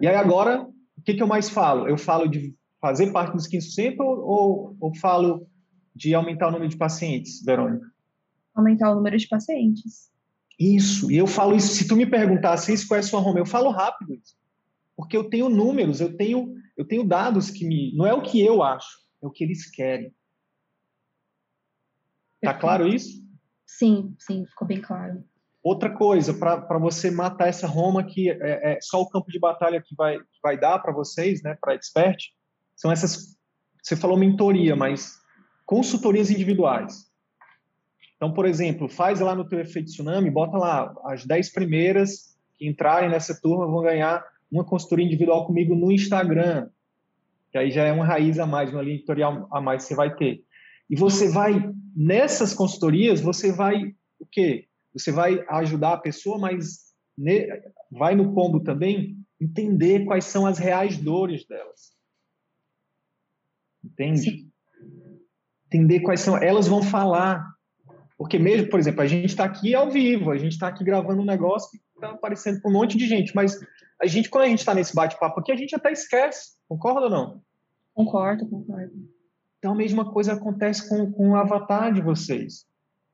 E 0.00 0.06
aí 0.06 0.14
agora, 0.14 0.62
o 0.62 1.02
que, 1.04 1.14
que 1.14 1.22
eu 1.22 1.26
mais 1.26 1.50
falo? 1.50 1.88
Eu 1.88 1.98
falo 1.98 2.28
de 2.28 2.54
fazer 2.80 3.12
parte 3.12 3.32
dos 3.32 3.48
15% 3.48 3.96
ou, 3.98 4.18
ou, 4.20 4.76
ou 4.80 4.94
falo 4.94 5.46
de 5.94 6.14
aumentar 6.14 6.48
o 6.48 6.52
número 6.52 6.70
de 6.70 6.76
pacientes, 6.76 7.42
Verônica? 7.44 7.84
Aumentar 8.54 8.92
o 8.92 8.94
número 8.94 9.18
de 9.18 9.28
pacientes. 9.28 10.08
Isso, 10.58 11.10
e 11.10 11.16
eu 11.16 11.26
falo 11.26 11.56
isso, 11.56 11.68
se 11.68 11.88
tu 11.88 11.96
me 11.96 12.06
perguntasse 12.06 12.72
isso, 12.72 12.86
qual 12.86 12.96
é 12.96 13.00
a 13.00 13.02
sua 13.02 13.20
Roma, 13.20 13.38
eu 13.38 13.46
falo 13.46 13.70
rápido 13.70 14.14
isso. 14.14 14.36
Porque 15.00 15.16
eu 15.16 15.30
tenho 15.30 15.48
números, 15.48 15.98
eu 15.98 16.14
tenho, 16.14 16.54
eu 16.76 16.86
tenho 16.86 17.02
dados 17.02 17.50
que 17.50 17.66
me... 17.66 17.96
Não 17.96 18.06
é 18.06 18.12
o 18.12 18.20
que 18.20 18.38
eu 18.38 18.62
acho, 18.62 18.86
é 19.22 19.26
o 19.26 19.30
que 19.30 19.42
eles 19.42 19.68
querem. 19.70 20.14
Tá 22.42 22.52
claro 22.52 22.86
isso? 22.86 23.18
Sim, 23.66 24.14
sim, 24.18 24.44
ficou 24.44 24.68
bem 24.68 24.78
claro. 24.78 25.24
Outra 25.62 25.90
coisa, 25.90 26.34
para 26.34 26.78
você 26.78 27.10
matar 27.10 27.48
essa 27.48 27.66
Roma, 27.66 28.04
que 28.04 28.30
é, 28.30 28.74
é, 28.74 28.78
só 28.82 29.00
o 29.00 29.08
campo 29.08 29.30
de 29.30 29.38
batalha 29.38 29.80
que 29.80 29.94
vai, 29.94 30.18
que 30.18 30.40
vai 30.42 30.60
dar 30.60 30.78
para 30.80 30.92
vocês, 30.92 31.42
né, 31.42 31.56
para 31.58 31.74
expert, 31.74 32.18
são 32.76 32.92
essas. 32.92 33.38
Você 33.82 33.96
falou 33.96 34.18
mentoria, 34.18 34.76
mas 34.76 35.18
consultorias 35.64 36.30
individuais. 36.30 37.10
Então, 38.16 38.34
por 38.34 38.44
exemplo, 38.44 38.86
faz 38.86 39.18
lá 39.20 39.34
no 39.34 39.48
teu 39.48 39.60
efeito 39.60 39.90
tsunami, 39.90 40.30
bota 40.30 40.58
lá 40.58 40.94
as 41.06 41.24
10 41.24 41.52
primeiras 41.52 42.38
que 42.58 42.68
entrarem 42.68 43.08
nessa 43.08 43.38
turma 43.40 43.66
vão 43.66 43.82
ganhar 43.82 44.22
uma 44.50 44.64
consultoria 44.64 45.06
individual 45.06 45.46
comigo 45.46 45.74
no 45.74 45.92
Instagram, 45.92 46.68
que 47.52 47.58
aí 47.58 47.70
já 47.70 47.84
é 47.84 47.92
uma 47.92 48.04
raiz 48.04 48.38
a 48.38 48.46
mais, 48.46 48.72
uma 48.72 48.82
linha 48.82 48.96
editorial 48.96 49.48
a 49.50 49.60
mais 49.60 49.82
que 49.82 49.88
você 49.88 49.94
vai 49.94 50.14
ter. 50.14 50.44
E 50.88 50.96
você 50.96 51.28
vai, 51.28 51.72
nessas 51.94 52.52
consultorias, 52.52 53.20
você 53.20 53.52
vai 53.52 53.94
o 54.18 54.26
quê? 54.26 54.68
você 54.92 55.12
vai 55.12 55.44
ajudar 55.48 55.94
a 55.94 55.98
pessoa, 55.98 56.38
mas 56.38 56.92
ne, 57.16 57.46
vai 57.90 58.14
no 58.14 58.32
combo 58.34 58.60
também 58.60 59.16
entender 59.40 60.04
quais 60.04 60.24
são 60.24 60.46
as 60.46 60.58
reais 60.58 60.98
dores 60.98 61.46
delas. 61.46 61.92
Entende? 63.84 64.20
Sim. 64.20 64.50
Entender 65.66 66.00
quais 66.00 66.20
são. 66.20 66.36
Elas 66.36 66.66
vão 66.66 66.82
falar. 66.82 67.46
Porque 68.18 68.38
mesmo, 68.38 68.68
por 68.68 68.78
exemplo, 68.78 69.00
a 69.00 69.06
gente 69.06 69.26
está 69.26 69.44
aqui 69.44 69.74
ao 69.74 69.90
vivo, 69.90 70.30
a 70.30 70.36
gente 70.36 70.52
está 70.52 70.68
aqui 70.68 70.84
gravando 70.84 71.22
um 71.22 71.24
negócio 71.24 71.70
que 71.70 71.78
está 71.94 72.10
aparecendo 72.10 72.60
para 72.60 72.70
um 72.70 72.74
monte 72.74 72.98
de 72.98 73.06
gente, 73.06 73.34
mas 73.34 73.58
a 74.00 74.06
gente, 74.06 74.30
quando 74.30 74.44
a 74.44 74.48
gente 74.48 74.60
está 74.60 74.74
nesse 74.74 74.94
bate-papo 74.94 75.40
aqui, 75.40 75.52
a 75.52 75.56
gente 75.56 75.74
até 75.74 75.92
esquece. 75.92 76.56
Concorda 76.68 77.02
ou 77.02 77.10
não? 77.10 77.42
Concordo, 77.94 78.48
concordo. 78.48 78.92
Então 79.58 79.72
a 79.72 79.76
mesma 79.76 80.10
coisa 80.10 80.32
acontece 80.32 80.88
com, 80.88 81.12
com 81.12 81.30
o 81.30 81.36
avatar 81.36 81.92
de 81.92 82.00
vocês 82.00 82.70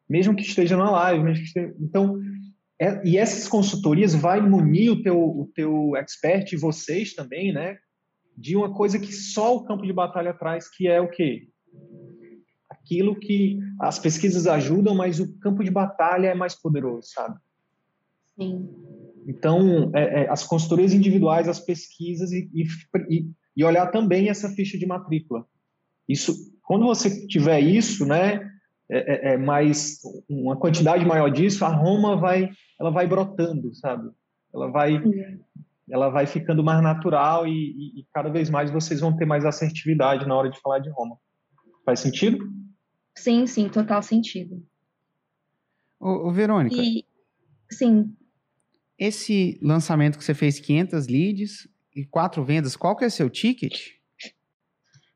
mesmo 0.09 0.35
que 0.35 0.43
esteja 0.43 0.77
na 0.77 0.91
live. 0.91 1.33
Esteja... 1.33 1.75
Então, 1.81 2.21
é, 2.79 3.07
e 3.07 3.17
essas 3.17 3.49
consultorias 3.49 4.15
vai 4.15 4.41
munir 4.41 4.93
o 4.93 5.03
teu, 5.03 5.19
o 5.19 5.51
teu 5.55 5.97
expert 5.97 6.53
e 6.53 6.57
vocês 6.57 7.15
também, 7.15 7.53
né? 7.53 7.79
De 8.37 8.57
uma 8.57 8.73
coisa 8.73 8.99
que 8.99 9.13
só 9.13 9.57
o 9.57 9.65
campo 9.65 9.85
de 9.87 9.93
batalha 9.93 10.35
traz, 10.35 10.69
que 10.69 10.87
é 10.87 11.01
o 11.01 11.11
quê? 11.11 11.49
aquilo 12.69 13.19
que 13.19 13.59
as 13.81 13.99
pesquisas 13.99 14.47
ajudam, 14.47 14.95
mas 14.95 15.19
o 15.19 15.37
campo 15.41 15.65
de 15.65 15.71
batalha 15.73 16.29
é 16.29 16.35
mais 16.35 16.55
poderoso, 16.55 17.09
sabe? 17.09 17.37
Sim. 18.39 18.69
Então, 19.27 19.91
é, 19.93 20.23
é, 20.23 20.31
as 20.31 20.45
consultorias 20.45 20.95
individuais, 20.95 21.49
as 21.49 21.59
pesquisas 21.59 22.31
e, 22.31 22.49
e, 22.55 23.27
e, 23.57 23.65
olhar 23.65 23.91
também 23.91 24.29
essa 24.29 24.49
ficha 24.51 24.79
de 24.79 24.87
matrícula. 24.87 25.45
Isso, 26.09 26.33
quando 26.63 26.87
você 26.87 27.27
tiver 27.27 27.59
isso, 27.59 28.07
né, 28.07 28.49
é, 28.89 29.31
é, 29.31 29.35
é 29.35 29.37
mais 29.37 29.99
uma 30.29 30.57
quantidade 30.57 31.05
maior 31.05 31.29
disso, 31.29 31.65
a 31.65 31.69
Roma 31.69 32.17
vai, 32.17 32.51
ela 32.81 32.91
vai 32.91 33.09
brotando, 33.09 33.75
sabe? 33.75 34.09
Ela 34.55 34.71
vai, 34.71 35.03
ela 35.91 36.09
vai 36.09 36.27
ficando 36.27 36.63
mais 36.63 36.81
natural 36.81 37.49
e, 37.49 37.99
e 38.01 38.07
cada 38.13 38.31
vez 38.31 38.49
mais 38.49 38.71
vocês 38.71 39.01
vão 39.01 39.17
ter 39.17 39.27
mais 39.27 39.45
assertividade 39.45 40.27
na 40.27 40.37
hora 40.37 40.49
de 40.49 40.61
falar 40.61 40.79
de 40.79 40.89
Roma. 40.91 41.19
Faz 41.85 41.99
sentido? 41.99 42.49
Sim, 43.17 43.45
sim, 43.47 43.69
total 43.69 44.03
sentido. 44.03 44.63
Ô, 45.99 46.29
ô 46.29 46.33
Verônica. 46.33 46.77
E, 46.77 47.05
sim. 47.69 48.15
Esse 48.99 49.59
lançamento 49.63 50.19
que 50.19 50.25
você 50.25 50.35
fez 50.35 50.59
500 50.59 51.07
leads 51.07 51.69
e 51.95 52.05
quatro 52.05 52.45
vendas, 52.45 52.77
qual 52.77 52.97
que 52.97 53.05
é 53.05 53.09
seu 53.09 53.29
ticket? 53.29 53.91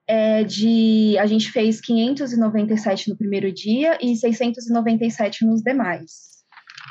É 0.07 0.43
de 0.43 1.17
a 1.19 1.27
gente 1.27 1.51
fez 1.51 1.81
597 1.81 3.09
no 3.09 3.17
primeiro 3.17 3.53
dia 3.53 3.97
e 4.03 4.17
697 4.17 5.47
nos 5.47 5.63
demais. 5.63 6.31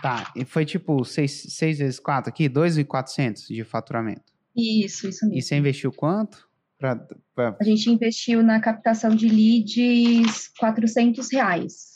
Tá, 0.01 0.31
e 0.35 0.45
foi 0.45 0.65
tipo 0.65 1.03
6, 1.03 1.47
6 1.49 1.79
vezes 1.79 1.99
4 1.99 2.29
aqui, 2.29 2.49
2.400 2.49 3.47
de 3.47 3.63
faturamento. 3.63 4.23
Isso, 4.55 5.09
isso 5.09 5.25
mesmo. 5.25 5.37
E 5.37 5.41
você 5.41 5.55
investiu 5.55 5.91
quanto? 5.91 6.47
Pra, 6.77 6.95
pra... 7.35 7.57
A 7.59 7.63
gente 7.63 7.89
investiu 7.89 8.41
na 8.41 8.61
captação 8.61 9.13
de 9.13 9.27
leads 9.27 10.49
400 10.57 11.29
reais. 11.31 11.88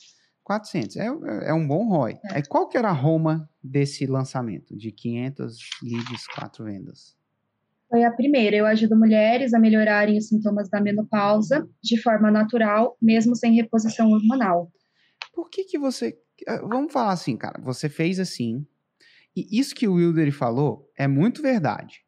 400, 0.43 0.97
é, 0.97 1.05
é 1.45 1.53
um 1.53 1.65
bom 1.65 1.88
ROI. 1.88 2.19
É. 2.25 2.35
Aí 2.35 2.43
qual 2.47 2.67
que 2.67 2.77
era 2.77 2.89
a 2.89 2.93
Roma 2.93 3.50
desse 3.63 4.05
lançamento, 4.05 4.75
de 4.75 4.91
500 4.91 5.57
leads, 5.81 6.27
4 6.35 6.65
vendas? 6.65 7.15
Foi 7.89 8.03
a 8.03 8.12
primeira. 8.12 8.55
Eu 8.55 8.65
ajudo 8.65 8.97
mulheres 8.97 9.53
a 9.53 9.59
melhorarem 9.59 10.17
os 10.17 10.27
sintomas 10.27 10.69
da 10.69 10.81
menopausa 10.81 11.67
de 11.81 12.01
forma 12.01 12.31
natural, 12.31 12.97
mesmo 13.01 13.35
sem 13.35 13.53
reposição 13.53 14.09
hormonal. 14.09 14.71
Por 15.33 15.50
que 15.50 15.63
que 15.63 15.77
você... 15.77 16.17
Ah, 16.47 16.62
vamos 16.67 16.91
falar 16.91 17.12
assim, 17.12 17.38
cara. 17.38 17.62
Você 17.62 17.88
fez 17.88 18.19
assim, 18.19 18.65
e 19.35 19.59
isso 19.59 19.75
que 19.75 19.88
o 19.88 19.93
Wilder 19.93 20.31
falou 20.31 20.89
é 20.97 21.07
muito 21.07 21.41
verdade. 21.41 22.03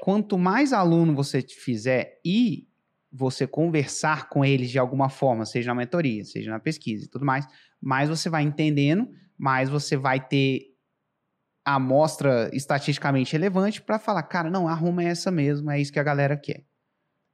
Quanto 0.00 0.38
mais 0.38 0.72
aluno 0.72 1.14
você 1.14 1.42
fizer 1.42 2.20
e 2.24 2.68
você 3.10 3.46
conversar 3.46 4.28
com 4.28 4.44
eles 4.44 4.70
de 4.70 4.78
alguma 4.78 5.08
forma, 5.08 5.46
seja 5.46 5.68
na 5.68 5.74
mentoria, 5.74 6.24
seja 6.24 6.50
na 6.50 6.60
pesquisa 6.60 7.06
e 7.06 7.08
tudo 7.08 7.24
mais, 7.24 7.46
mais 7.80 8.08
você 8.08 8.28
vai 8.28 8.42
entendendo, 8.42 9.08
mais 9.36 9.68
você 9.68 9.96
vai 9.96 10.26
ter 10.26 10.74
a 11.64 11.74
amostra 11.74 12.50
estatisticamente 12.52 13.32
relevante 13.32 13.82
para 13.82 13.98
falar, 13.98 14.22
cara, 14.22 14.50
não, 14.50 14.68
a 14.68 14.74
Roma 14.74 15.02
é 15.02 15.08
essa 15.08 15.30
mesmo, 15.30 15.70
é 15.70 15.80
isso 15.80 15.92
que 15.92 15.98
a 15.98 16.04
galera 16.04 16.36
quer. 16.36 16.64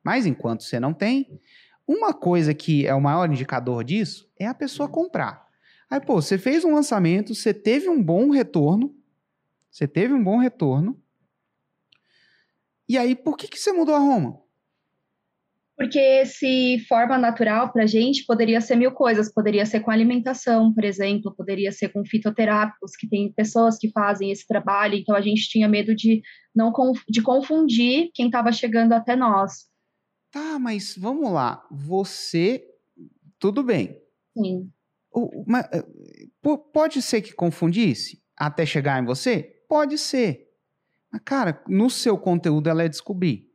Mas 0.03 0.27
enquanto 0.27 0.65
você 0.65 0.79
não 0.79 0.93
tem, 0.93 1.41
uma 1.87 2.13
coisa 2.13 2.53
que 2.53 2.87
é 2.87 2.95
o 2.95 3.01
maior 3.01 3.31
indicador 3.31 3.85
disso 3.85 4.31
é 4.39 4.47
a 4.47 4.55
pessoa 4.55 4.89
comprar. 4.89 5.47
Aí, 5.89 6.01
pô, 6.01 6.21
você 6.21 6.39
fez 6.39 6.65
um 6.65 6.75
lançamento, 6.75 7.35
você 7.35 7.55
teve 7.55 7.89
um 7.89 8.03
bom 8.03 8.31
retorno, 8.31 8.95
você 9.71 9.87
teve 9.87 10.13
um 10.13 10.23
bom 10.23 10.39
retorno, 10.39 11.01
e 12.89 12.99
aí 12.99 13.15
por 13.15 13.37
que, 13.37 13.49
que 13.49 13.59
você 13.59 13.73
mudou 13.73 13.95
a 13.95 13.99
Roma? 13.99 14.44
Porque 15.77 16.25
se 16.25 16.79
forma 16.89 17.19
natural 17.19 17.73
para 17.73 17.83
a 17.83 17.87
gente 17.87 18.25
poderia 18.25 18.61
ser 18.61 18.77
mil 18.77 18.93
coisas, 18.93 19.33
poderia 19.33 19.67
ser 19.67 19.81
com 19.81 19.91
alimentação, 19.91 20.73
por 20.73 20.85
exemplo, 20.85 21.35
poderia 21.37 21.73
ser 21.73 21.89
com 21.89 22.05
fitoterápicos, 22.05 22.93
que 22.97 23.09
tem 23.09 23.33
pessoas 23.33 23.77
que 23.77 23.91
fazem 23.91 24.31
esse 24.31 24.47
trabalho, 24.47 24.95
então 24.95 25.17
a 25.17 25.21
gente 25.21 25.49
tinha 25.49 25.69
medo 25.69 25.95
de 25.95 26.23
não 26.55 26.73
de 27.09 27.21
confundir 27.21 28.11
quem 28.15 28.27
estava 28.27 28.53
chegando 28.53 28.93
até 28.93 29.17
nós. 29.17 29.69
Tá, 30.31 30.59
mas 30.61 30.97
vamos 30.97 31.33
lá, 31.33 31.67
você 31.71 32.65
tudo 33.39 33.63
bem? 33.63 34.01
Sim. 34.37 34.71
O, 35.13 35.45
mas, 35.47 35.67
eh, 35.73 35.85
pode 36.73 37.03
ser 37.03 37.21
que 37.21 37.33
confundisse 37.33 38.23
até 38.37 38.65
chegar 38.65 39.03
em 39.03 39.07
você? 39.07 39.63
Pode 39.69 39.99
ser. 39.99 40.49
Mas, 41.13 41.21
cara, 41.25 41.63
no 41.69 41.91
seu 41.91 42.17
conteúdo 42.17 42.69
ela 42.69 42.85
é 42.85 42.89
descobrir 42.89 43.54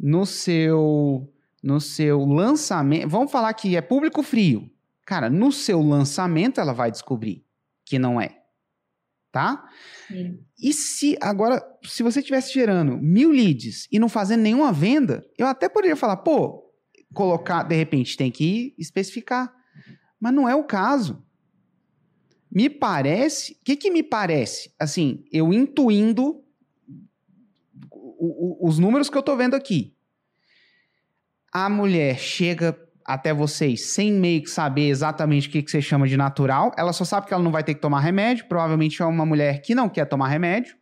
no 0.00 0.24
seu 0.24 1.30
no 1.62 1.78
seu 1.78 2.24
lançamento, 2.24 3.06
vamos 3.06 3.30
falar 3.30 3.52
que 3.52 3.76
é 3.76 3.82
público 3.82 4.22
frio. 4.22 4.70
Cara, 5.04 5.28
no 5.28 5.52
seu 5.52 5.82
lançamento 5.82 6.58
ela 6.58 6.72
vai 6.72 6.90
descobrir 6.90 7.44
que 7.84 7.98
não 7.98 8.20
é. 8.20 8.38
Tá? 9.30 9.68
Sim. 10.08 10.40
E 10.58 10.72
se 10.72 11.18
agora, 11.20 11.62
se 11.84 12.02
você 12.02 12.20
estivesse 12.20 12.52
gerando 12.52 12.96
mil 12.96 13.30
leads 13.30 13.86
e 13.92 13.98
não 13.98 14.08
fazendo 14.08 14.40
nenhuma 14.40 14.72
venda, 14.72 15.24
eu 15.38 15.46
até 15.46 15.68
poderia 15.68 15.96
falar, 15.96 16.16
pô, 16.18 16.72
colocar, 17.12 17.62
de 17.62 17.74
repente 17.74 18.16
tem 18.16 18.30
que 18.30 18.74
especificar. 18.78 19.52
Mas 20.18 20.32
não 20.32 20.48
é 20.48 20.54
o 20.54 20.64
caso. 20.64 21.24
Me 22.50 22.68
parece, 22.68 23.52
o 23.52 23.64
que, 23.64 23.76
que 23.76 23.90
me 23.90 24.02
parece? 24.02 24.74
Assim, 24.78 25.24
eu 25.30 25.52
intuindo 25.52 26.42
o, 28.20 28.66
o, 28.66 28.68
os 28.68 28.78
números 28.78 29.08
que 29.08 29.16
eu 29.16 29.20
estou 29.20 29.36
vendo 29.36 29.54
aqui. 29.54 29.94
A 31.52 31.68
mulher 31.68 32.18
chega 32.18 32.78
até 33.04 33.32
vocês 33.32 33.86
sem 33.86 34.12
meio 34.12 34.42
que 34.42 34.50
saber 34.50 34.88
exatamente 34.88 35.48
o 35.48 35.50
que, 35.50 35.62
que 35.62 35.70
você 35.70 35.82
chama 35.82 36.06
de 36.06 36.16
natural. 36.16 36.72
Ela 36.76 36.92
só 36.92 37.04
sabe 37.04 37.26
que 37.26 37.34
ela 37.34 37.42
não 37.42 37.50
vai 37.50 37.64
ter 37.64 37.74
que 37.74 37.80
tomar 37.80 38.00
remédio. 38.00 38.46
Provavelmente 38.46 39.02
é 39.02 39.04
uma 39.04 39.26
mulher 39.26 39.62
que 39.62 39.74
não 39.74 39.88
quer 39.88 40.04
tomar 40.04 40.28
remédio. 40.28 40.76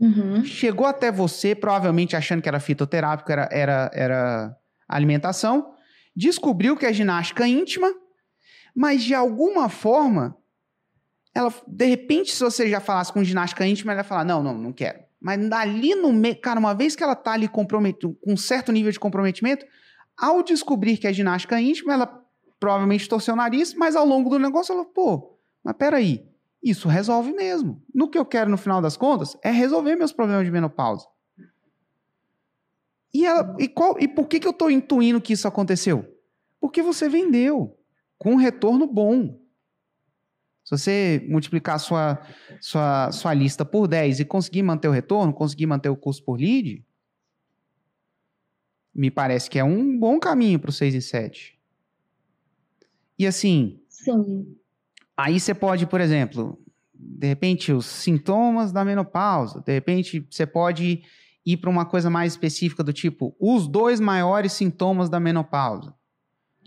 Uhum. 0.00 0.44
Chegou 0.44 0.86
até 0.86 1.10
você, 1.12 1.54
provavelmente 1.54 2.16
achando 2.16 2.40
que 2.40 2.48
era 2.48 2.60
fitoterápico, 2.60 3.30
era, 3.30 3.48
era, 3.52 3.90
era 3.92 4.56
alimentação. 4.88 5.74
Descobriu 6.16 6.76
que 6.76 6.86
é 6.86 6.92
ginástica 6.92 7.46
íntima, 7.46 7.92
mas 8.74 9.02
de 9.02 9.14
alguma 9.14 9.68
forma, 9.68 10.36
ela, 11.34 11.52
de 11.66 11.86
repente, 11.86 12.32
se 12.32 12.42
você 12.42 12.68
já 12.68 12.80
falasse 12.80 13.12
com 13.12 13.22
ginástica 13.22 13.66
íntima, 13.66 13.92
ela 13.92 14.00
ia 14.00 14.04
falar: 14.04 14.24
não, 14.24 14.42
não, 14.42 14.56
não 14.56 14.72
quero. 14.72 15.03
Mas 15.24 15.40
ali 15.52 15.94
no 15.94 16.12
meio, 16.12 16.38
cara, 16.38 16.60
uma 16.60 16.74
vez 16.74 16.94
que 16.94 17.02
ela 17.02 17.14
tá 17.16 17.32
ali 17.32 17.48
com 17.48 17.66
um 18.26 18.36
certo 18.36 18.70
nível 18.70 18.92
de 18.92 19.00
comprometimento, 19.00 19.64
ao 20.14 20.42
descobrir 20.42 20.98
que 20.98 21.06
é 21.06 21.12
ginástica 21.14 21.58
íntima, 21.58 21.94
ela 21.94 22.22
provavelmente 22.60 23.08
torceu 23.08 23.32
o 23.32 23.36
nariz, 23.38 23.72
mas 23.72 23.96
ao 23.96 24.04
longo 24.04 24.28
do 24.28 24.38
negócio 24.38 24.74
ela, 24.74 24.84
pô, 24.84 25.38
mas 25.64 25.74
peraí, 25.78 26.28
isso 26.62 26.88
resolve 26.88 27.32
mesmo. 27.32 27.82
No 27.94 28.10
que 28.10 28.18
eu 28.18 28.26
quero 28.26 28.50
no 28.50 28.58
final 28.58 28.82
das 28.82 28.98
contas 28.98 29.34
é 29.42 29.50
resolver 29.50 29.96
meus 29.96 30.12
problemas 30.12 30.44
de 30.44 30.50
menopausa. 30.50 31.06
E, 33.14 33.24
ela, 33.24 33.56
e, 33.58 33.66
qual, 33.66 33.96
e 33.98 34.06
por 34.06 34.28
que, 34.28 34.38
que 34.38 34.46
eu 34.46 34.52
estou 34.52 34.70
intuindo 34.70 35.22
que 35.22 35.32
isso 35.32 35.48
aconteceu? 35.48 36.04
Porque 36.60 36.82
você 36.82 37.08
vendeu 37.08 37.78
com 38.18 38.32
um 38.32 38.36
retorno 38.36 38.86
bom. 38.86 39.40
Se 40.64 40.70
você 40.70 41.26
multiplicar 41.28 41.78
sua, 41.78 42.20
sua, 42.58 43.12
sua 43.12 43.34
lista 43.34 43.64
por 43.64 43.86
10 43.86 44.20
e 44.20 44.24
conseguir 44.24 44.62
manter 44.62 44.88
o 44.88 44.92
retorno, 44.92 45.32
conseguir 45.32 45.66
manter 45.66 45.90
o 45.90 45.96
custo 45.96 46.24
por 46.24 46.40
lead, 46.40 46.82
me 48.94 49.10
parece 49.10 49.50
que 49.50 49.58
é 49.58 49.64
um 49.64 49.98
bom 49.98 50.18
caminho 50.18 50.58
para 50.58 50.70
o 50.70 50.72
6 50.72 50.94
e 50.94 51.02
7. 51.02 51.58
E 53.18 53.26
assim. 53.26 53.80
Sim. 53.88 54.56
Aí 55.16 55.38
você 55.38 55.54
pode, 55.54 55.86
por 55.86 56.00
exemplo, 56.00 56.58
de 56.94 57.26
repente, 57.26 57.70
os 57.72 57.86
sintomas 57.86 58.72
da 58.72 58.84
menopausa, 58.84 59.60
de 59.60 59.72
repente, 59.72 60.26
você 60.30 60.46
pode 60.46 61.02
ir 61.44 61.56
para 61.58 61.70
uma 61.70 61.84
coisa 61.84 62.08
mais 62.08 62.32
específica 62.32 62.82
do 62.82 62.92
tipo 62.92 63.36
os 63.38 63.68
dois 63.68 64.00
maiores 64.00 64.52
sintomas 64.52 65.10
da 65.10 65.20
menopausa. 65.20 65.94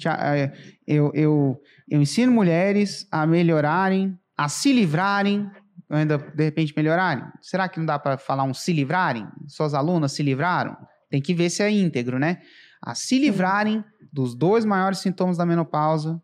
É, 0.06 0.54
eu, 0.86 1.12
eu, 1.14 1.62
eu 1.90 2.02
ensino 2.02 2.32
mulheres 2.32 3.08
a 3.12 3.26
melhorarem, 3.26 4.18
a 4.38 4.48
se 4.48 4.72
livrarem, 4.72 5.50
ainda 5.90 6.18
de 6.18 6.44
repente 6.44 6.74
melhorarem. 6.76 7.24
Será 7.42 7.68
que 7.68 7.80
não 7.80 7.86
dá 7.86 7.98
para 7.98 8.18
falar 8.18 8.44
um 8.44 8.54
se 8.54 8.74
livrarem? 8.74 9.28
Suas 9.48 9.74
alunas 9.74 10.12
se 10.12 10.22
livraram? 10.22 10.76
Tem 11.10 11.22
que 11.22 11.34
ver 11.34 11.50
se 11.50 11.64
é 11.64 11.72
íntegro, 11.72 12.20
né? 12.20 12.42
A 12.82 12.94
se 12.94 13.18
livrarem 13.18 13.84
dos 14.12 14.36
dois 14.36 14.66
maiores 14.66 15.00
sintomas 15.00 15.38
da 15.38 15.46
menopausa, 15.46 16.22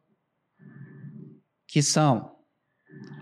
que 1.67 1.81
são 1.81 2.31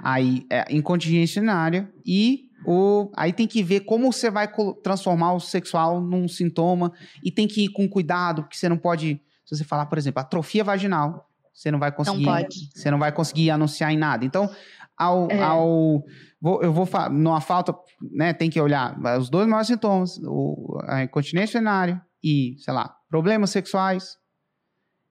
aí 0.03 0.45
é, 0.51 0.65
incontinência 0.69 1.39
urinária 1.39 1.91
e 2.05 2.51
o, 2.65 3.11
aí 3.15 3.33
tem 3.33 3.47
que 3.47 3.63
ver 3.63 3.81
como 3.81 4.11
você 4.11 4.29
vai 4.29 4.51
transformar 4.83 5.33
o 5.33 5.39
sexual 5.39 5.99
num 6.01 6.27
sintoma 6.27 6.91
e 7.23 7.31
tem 7.31 7.47
que 7.47 7.65
ir 7.65 7.69
com 7.69 7.87
cuidado, 7.89 8.43
porque 8.43 8.57
você 8.57 8.69
não 8.69 8.77
pode 8.77 9.21
se 9.45 9.55
você 9.55 9.63
falar, 9.63 9.85
por 9.87 9.97
exemplo, 9.97 10.21
atrofia 10.21 10.63
vaginal, 10.63 11.29
você 11.53 11.69
não 11.71 11.79
vai 11.79 11.91
conseguir. 11.91 12.25
Não. 12.25 12.45
Você 12.75 12.91
não 12.91 12.99
vai 12.99 13.11
conseguir 13.11 13.51
anunciar 13.51 13.91
em 13.91 13.97
nada. 13.97 14.25
Então, 14.25 14.49
ao. 14.97 15.29
É. 15.29 15.41
ao 15.41 16.03
vou, 16.39 16.61
eu 16.63 16.73
vou 16.73 16.87
numa 17.11 17.41
falta, 17.41 17.75
né? 18.11 18.33
Tem 18.33 18.49
que 18.49 18.59
olhar 18.59 18.97
os 19.19 19.29
dois 19.29 19.47
maiores 19.47 19.67
sintomas: 19.67 20.17
o, 20.23 20.79
a 20.87 21.03
incontinência 21.03 21.57
urinária 21.57 22.01
e, 22.23 22.55
sei 22.59 22.73
lá, 22.73 22.95
problemas 23.09 23.49
sexuais. 23.49 24.17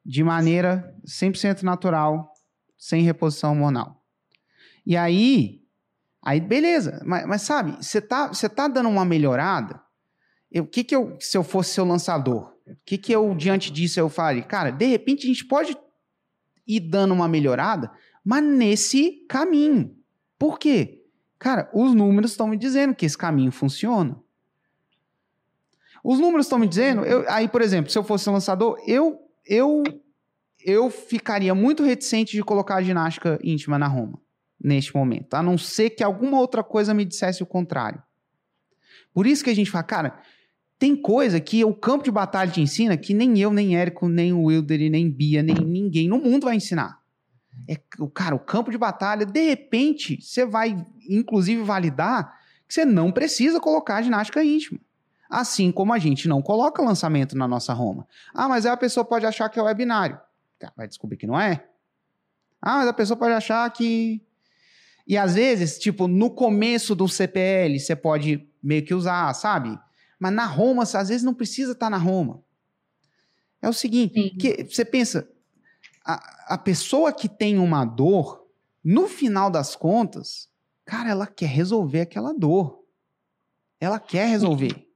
de 0.05 0.25
maneira 0.25 0.95
100% 1.07 1.63
natural, 1.63 2.33
sem 2.79 3.03
reposição 3.03 3.51
hormonal. 3.51 4.03
E 4.87 4.97
aí, 4.97 5.61
aí 6.25 6.41
beleza, 6.41 7.03
mas, 7.05 7.27
mas 7.27 7.43
sabe, 7.43 7.77
você 7.77 8.01
tá, 8.01 8.31
tá 8.31 8.69
dando 8.69 8.89
uma 8.89 9.05
melhorada. 9.05 9.81
O 10.57 10.67
que 10.67 10.83
que 10.83 10.97
eu, 10.97 11.17
se 11.21 11.37
eu 11.37 11.45
fosse 11.45 11.75
seu 11.75 11.85
lançador, 11.85 12.51
o 12.73 12.77
que 12.85 12.99
que 12.99 13.13
eu, 13.13 13.35
diante 13.35 13.73
disso, 13.73 13.99
eu 13.99 14.09
faria? 14.09 14.43
Cara, 14.43 14.71
de 14.71 14.87
repente 14.87 15.25
a 15.25 15.29
gente 15.29 15.45
pode 15.45 15.77
ir 16.67 16.81
dando 16.81 17.13
uma 17.13 17.29
melhorada, 17.29 17.91
mas 18.25 18.43
nesse 18.45 19.27
caminho. 19.29 19.97
Por 20.39 20.59
quê? 20.59 21.05
Cara, 21.39 21.71
os 21.75 21.95
números 21.95 22.33
estão 22.33 22.47
me 22.47 22.57
dizendo 22.57 22.95
que 22.95 23.07
esse 23.07 23.17
caminho 23.17 23.51
funciona. 23.51 24.17
Os 26.03 26.19
números 26.19 26.47
estão 26.47 26.59
me 26.59 26.67
dizendo, 26.67 27.05
eu, 27.05 27.29
aí, 27.29 27.49
por 27.49 27.61
exemplo, 27.61 27.91
se 27.91 27.99
eu 27.99 28.05
fosse 28.05 28.29
lançador, 28.29 28.79
eu, 28.87 29.21
eu, 29.45 29.83
eu 30.65 30.91
ficaria 30.91 31.55
muito 31.55 31.83
reticente 31.83 32.33
de 32.33 32.43
colocar 32.43 32.77
a 32.77 32.83
ginástica 32.83 33.39
íntima 33.43 33.79
na 33.79 33.87
Roma, 33.87 34.21
neste 34.59 34.95
momento, 34.95 35.35
a 35.35 35.43
não 35.43 35.59
ser 35.59 35.91
que 35.91 36.03
alguma 36.03 36.39
outra 36.39 36.63
coisa 36.63 36.95
me 36.95 37.05
dissesse 37.05 37.43
o 37.43 37.47
contrário. 37.47 38.03
Por 39.13 39.27
isso 39.27 39.43
que 39.43 39.51
a 39.51 39.55
gente 39.55 39.71
fala, 39.71 39.85
cara, 39.85 40.23
tem 40.81 40.97
coisa 40.97 41.39
que 41.39 41.63
o 41.63 41.75
campo 41.75 42.03
de 42.03 42.11
batalha 42.11 42.51
te 42.51 42.59
ensina 42.59 42.97
que 42.97 43.13
nem 43.13 43.39
eu, 43.39 43.53
nem 43.53 43.77
Érico, 43.77 44.09
nem 44.09 44.33
o 44.33 44.45
Wilder, 44.45 44.91
nem 44.91 45.11
Bia, 45.11 45.43
nem 45.43 45.55
ninguém 45.55 46.09
no 46.09 46.19
mundo 46.19 46.47
vai 46.47 46.57
ensinar. 46.57 46.99
É, 47.69 47.77
cara, 48.15 48.35
o 48.35 48.39
campo 48.39 48.71
de 48.71 48.79
batalha, 48.79 49.27
de 49.27 49.47
repente, 49.47 50.19
você 50.23 50.47
vai, 50.47 50.83
inclusive, 51.07 51.63
validar 51.63 52.35
que 52.67 52.73
você 52.73 52.87
não 52.87 53.13
precisa 53.13 53.61
colocar 53.61 54.01
ginástica 54.01 54.43
íntima. 54.43 54.81
Assim 55.29 55.71
como 55.71 55.93
a 55.93 55.99
gente 55.99 56.27
não 56.27 56.41
coloca 56.41 56.83
lançamento 56.83 57.37
na 57.37 57.47
nossa 57.47 57.75
Roma. 57.75 58.09
Ah, 58.33 58.49
mas 58.49 58.65
aí 58.65 58.73
a 58.73 58.77
pessoa 58.77 59.05
pode 59.05 59.27
achar 59.27 59.51
que 59.51 59.61
é 59.61 59.63
webinário. 59.63 60.19
Vai 60.75 60.89
descobrir 60.89 61.19
que 61.19 61.27
não 61.27 61.39
é. 61.39 61.63
Ah, 62.61 62.79
mas 62.79 62.89
a 62.89 62.95
pessoa 62.95 63.19
pode 63.19 63.35
achar 63.35 63.71
que. 63.71 64.23
E 65.07 65.19
às 65.19 65.35
vezes, 65.35 65.79
tipo, 65.79 66.09
no 66.09 66.31
começo 66.31 66.95
do 66.95 67.07
CPL, 67.07 67.79
você 67.79 67.95
pode 67.95 68.49
meio 68.63 68.83
que 68.83 68.95
usar, 68.95 69.31
sabe? 69.35 69.79
Mas 70.21 70.33
na 70.35 70.45
Roma, 70.45 70.83
às 70.83 71.09
vezes 71.09 71.23
não 71.23 71.33
precisa 71.33 71.73
estar 71.73 71.87
tá 71.87 71.91
na 71.91 71.97
Roma. 71.97 72.45
É 73.63 73.69
o 73.69 73.73
seguinte, 73.73 74.31
que 74.39 74.65
você 74.65 74.85
pensa, 74.85 75.29
a, 76.05 76.55
a 76.55 76.59
pessoa 76.59 77.13
que 77.13 77.29
tem 77.29 77.59
uma 77.59 77.85
dor, 77.87 78.47
no 78.85 79.09
final 79.09 79.51
das 79.51 79.75
contas, 79.75 80.49
cara, 80.85 81.11
ela 81.11 81.27
quer 81.27 81.49
resolver 81.49 82.03
aquela 82.03 82.35
dor. 82.35 82.85
Ela 83.81 83.99
quer 83.99 84.29
resolver. 84.29 84.87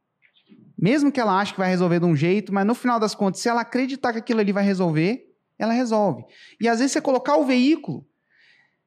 Mesmo 0.76 1.10
que 1.10 1.20
ela 1.20 1.40
ache 1.40 1.52
que 1.52 1.58
vai 1.58 1.70
resolver 1.70 2.00
de 2.00 2.06
um 2.06 2.14
jeito, 2.14 2.52
mas 2.52 2.66
no 2.66 2.74
final 2.74 3.00
das 3.00 3.14
contas, 3.14 3.40
se 3.40 3.48
ela 3.48 3.62
acreditar 3.62 4.12
que 4.12 4.18
aquilo 4.18 4.40
ali 4.40 4.52
vai 4.52 4.64
resolver, 4.64 5.34
ela 5.58 5.72
resolve. 5.72 6.24
E 6.60 6.68
às 6.68 6.78
vezes 6.78 6.92
você 6.92 7.00
colocar 7.00 7.36
o 7.36 7.46
veículo, 7.46 8.06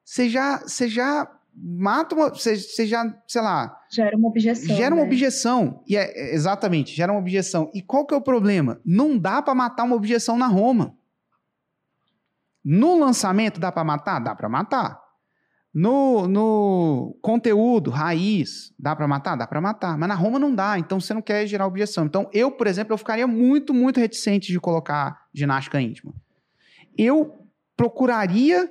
você 0.04 0.28
já, 0.28 0.58
você 0.58 0.88
já 0.88 1.37
mata 1.60 2.14
uma. 2.14 2.28
Você, 2.30 2.56
você 2.56 2.86
já, 2.86 3.04
sei 3.26 3.42
lá. 3.42 3.76
Gera 3.90 4.16
uma 4.16 4.28
objeção. 4.28 4.76
Gera 4.76 4.94
uma 4.94 5.02
né? 5.02 5.08
objeção. 5.08 5.82
E 5.86 5.96
é, 5.96 6.34
exatamente, 6.34 6.94
gera 6.94 7.12
uma 7.12 7.20
objeção. 7.20 7.70
E 7.74 7.82
qual 7.82 8.06
que 8.06 8.14
é 8.14 8.16
o 8.16 8.22
problema? 8.22 8.80
Não 8.84 9.18
dá 9.18 9.42
para 9.42 9.54
matar 9.54 9.84
uma 9.84 9.96
objeção 9.96 10.36
na 10.38 10.46
Roma. 10.46 10.94
No 12.64 12.98
lançamento 12.98 13.58
dá 13.58 13.72
para 13.72 13.84
matar? 13.84 14.18
Dá 14.18 14.34
para 14.34 14.48
matar. 14.48 15.00
No, 15.72 16.26
no 16.26 17.16
conteúdo, 17.22 17.90
raiz, 17.90 18.72
dá 18.78 18.96
para 18.96 19.06
matar? 19.06 19.36
Dá 19.36 19.46
para 19.46 19.60
matar. 19.60 19.96
Mas 19.98 20.08
na 20.08 20.14
Roma 20.14 20.38
não 20.38 20.54
dá, 20.54 20.78
então 20.78 21.00
você 21.00 21.14
não 21.14 21.22
quer 21.22 21.46
gerar 21.46 21.66
objeção. 21.66 22.04
Então 22.04 22.28
eu, 22.32 22.50
por 22.50 22.66
exemplo, 22.66 22.92
eu 22.92 22.98
ficaria 22.98 23.26
muito, 23.26 23.72
muito 23.72 24.00
reticente 24.00 24.50
de 24.50 24.58
colocar 24.58 25.26
ginástica 25.32 25.80
íntima. 25.80 26.12
Eu 26.96 27.46
procuraria 27.76 28.68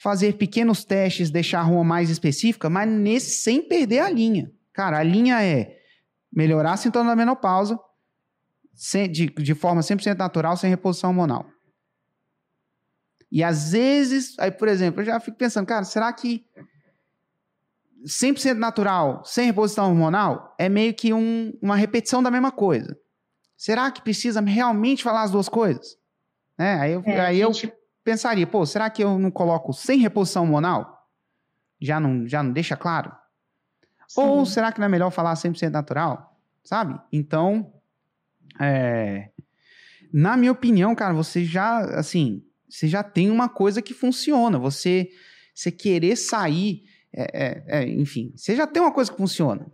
fazer 0.00 0.38
pequenos 0.38 0.82
testes, 0.82 1.30
deixar 1.30 1.60
a 1.60 1.62
Roma 1.62 1.84
mais 1.84 2.08
específica, 2.08 2.70
mas 2.70 2.88
nesse, 2.88 3.42
sem 3.42 3.62
perder 3.62 3.98
a 3.98 4.08
linha. 4.08 4.50
Cara, 4.72 4.98
a 4.98 5.02
linha 5.02 5.44
é 5.44 5.78
melhorar 6.32 6.72
a 6.72 6.76
sintoma 6.78 7.10
da 7.10 7.16
menopausa 7.16 7.78
sem, 8.74 9.10
de, 9.10 9.26
de 9.26 9.54
forma 9.54 9.82
100% 9.82 10.16
natural, 10.16 10.56
sem 10.56 10.70
reposição 10.70 11.10
hormonal. 11.10 11.46
E 13.30 13.44
às 13.44 13.72
vezes, 13.72 14.38
aí, 14.38 14.50
por 14.50 14.68
exemplo, 14.68 15.02
eu 15.02 15.04
já 15.04 15.20
fico 15.20 15.36
pensando, 15.36 15.66
cara, 15.66 15.84
será 15.84 16.10
que 16.14 16.46
100% 18.06 18.54
natural, 18.54 19.22
sem 19.26 19.44
reposição 19.44 19.90
hormonal, 19.90 20.56
é 20.58 20.70
meio 20.70 20.94
que 20.94 21.12
um, 21.12 21.52
uma 21.60 21.76
repetição 21.76 22.22
da 22.22 22.30
mesma 22.30 22.50
coisa? 22.50 22.98
Será 23.54 23.90
que 23.90 24.00
precisa 24.00 24.40
realmente 24.40 25.02
falar 25.02 25.24
as 25.24 25.30
duas 25.30 25.48
coisas? 25.48 25.98
Né? 26.58 26.80
Aí, 26.80 26.92
eu, 26.92 27.02
é, 27.04 27.20
aí 27.20 27.42
gente... 27.42 27.70
pensaria, 28.04 28.46
pô, 28.46 28.64
será 28.66 28.88
que 28.90 29.02
eu 29.02 29.18
não 29.18 29.30
coloco 29.30 29.72
sem 29.72 29.98
reposição 29.98 30.42
hormonal? 30.42 31.08
Já 31.80 31.98
não, 31.98 32.26
já 32.28 32.42
não 32.42 32.52
deixa 32.52 32.76
claro? 32.76 33.12
Sim. 34.08 34.20
Ou 34.22 34.44
será 34.44 34.72
que 34.72 34.80
não 34.80 34.86
é 34.86 34.88
melhor 34.88 35.10
falar 35.10 35.34
100% 35.34 35.70
natural? 35.70 36.38
Sabe? 36.64 37.00
Então, 37.12 37.72
é, 38.60 39.30
na 40.12 40.36
minha 40.36 40.52
opinião, 40.52 40.94
cara, 40.94 41.14
você 41.14 41.44
já, 41.44 41.80
assim, 41.98 42.42
você 42.68 42.88
já 42.88 43.02
tem 43.02 43.30
uma 43.30 43.48
coisa 43.48 43.80
que 43.80 43.94
funciona. 43.94 44.58
Você, 44.58 45.08
você 45.54 45.70
querer 45.70 46.16
sair, 46.16 46.82
é, 47.12 47.44
é, 47.44 47.64
é, 47.80 47.88
enfim, 47.88 48.32
você 48.34 48.54
já 48.56 48.66
tem 48.66 48.82
uma 48.82 48.92
coisa 48.92 49.10
que 49.10 49.16
funciona. 49.16 49.66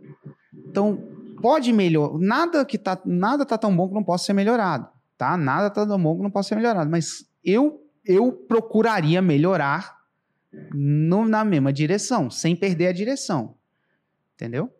Então, 0.53 0.97
pode 1.41 1.71
melhorar. 1.73 2.17
Nada 2.19 2.65
que 2.65 2.77
tá, 2.77 2.99
nada 3.05 3.45
tá 3.45 3.57
tão 3.57 3.75
bom 3.75 3.87
que 3.87 3.93
não 3.93 4.03
possa 4.03 4.25
ser 4.25 4.33
melhorado, 4.33 4.87
tá? 5.17 5.35
Nada 5.37 5.69
tá 5.69 5.85
tão 5.85 6.01
bom 6.01 6.17
que 6.17 6.23
não 6.23 6.31
possa 6.31 6.49
ser 6.49 6.55
melhorado. 6.55 6.89
Mas 6.89 7.25
eu, 7.43 7.79
eu 8.07 8.31
procuraria 8.31 9.21
melhorar 9.21 9.97
no, 10.73 11.27
na 11.27 11.43
mesma 11.43 11.71
direção, 11.73 12.29
sem 12.29 12.55
perder 12.55 12.87
a 12.87 12.93
direção. 12.93 13.55
Entendeu? 14.35 14.73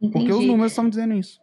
Entendi. 0.00 0.12
Porque 0.12 0.32
os 0.32 0.46
números 0.46 0.72
estão 0.72 0.88
dizendo 0.88 1.14
isso. 1.14 1.42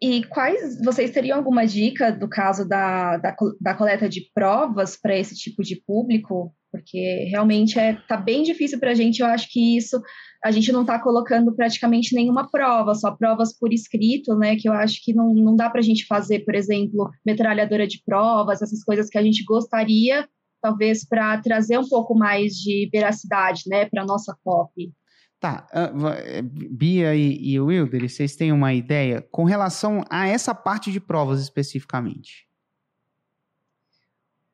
E 0.00 0.22
quais 0.24 0.80
vocês 0.80 1.10
teriam 1.10 1.38
alguma 1.38 1.66
dica 1.66 2.12
do 2.12 2.28
caso 2.28 2.68
da, 2.68 3.16
da, 3.16 3.34
da 3.60 3.74
coleta 3.74 4.08
de 4.08 4.30
provas 4.32 4.96
para 4.96 5.16
esse 5.16 5.34
tipo 5.34 5.62
de 5.62 5.76
público? 5.76 6.54
Porque 6.70 7.28
realmente 7.30 7.78
é 7.78 7.94
tá 7.94 8.16
bem 8.16 8.42
difícil 8.42 8.78
para 8.78 8.90
a 8.90 8.94
gente. 8.94 9.20
Eu 9.20 9.26
acho 9.26 9.50
que 9.50 9.76
isso 9.76 10.00
a 10.44 10.50
gente 10.50 10.70
não 10.70 10.82
está 10.82 10.98
colocando 10.98 11.54
praticamente 11.54 12.14
nenhuma 12.14 12.48
prova, 12.50 12.94
só 12.94 13.10
provas 13.10 13.56
por 13.56 13.72
escrito, 13.72 14.36
né? 14.36 14.56
Que 14.56 14.68
eu 14.68 14.72
acho 14.72 15.02
que 15.02 15.12
não, 15.12 15.34
não 15.34 15.56
dá 15.56 15.68
para 15.68 15.80
a 15.80 15.84
gente 15.84 16.06
fazer, 16.06 16.40
por 16.40 16.54
exemplo, 16.54 17.10
metralhadora 17.24 17.86
de 17.86 18.02
provas, 18.04 18.62
essas 18.62 18.84
coisas 18.84 19.08
que 19.08 19.18
a 19.18 19.22
gente 19.22 19.44
gostaria, 19.44 20.28
talvez, 20.62 21.06
para 21.06 21.40
trazer 21.40 21.78
um 21.78 21.88
pouco 21.88 22.14
mais 22.14 22.52
de 22.54 22.88
veracidade, 22.92 23.62
né, 23.66 23.86
para 23.86 24.04
nossa 24.04 24.36
COP. 24.44 24.92
Tá, 25.40 25.68
uh, 25.72 26.42
Bia 26.70 27.14
e, 27.14 27.52
e 27.52 27.60
Wilder, 27.60 28.08
vocês 28.08 28.34
têm 28.34 28.52
uma 28.52 28.74
ideia 28.74 29.22
com 29.30 29.44
relação 29.44 30.04
a 30.10 30.26
essa 30.26 30.52
parte 30.52 30.90
de 30.90 30.98
provas 30.98 31.40
especificamente? 31.40 32.47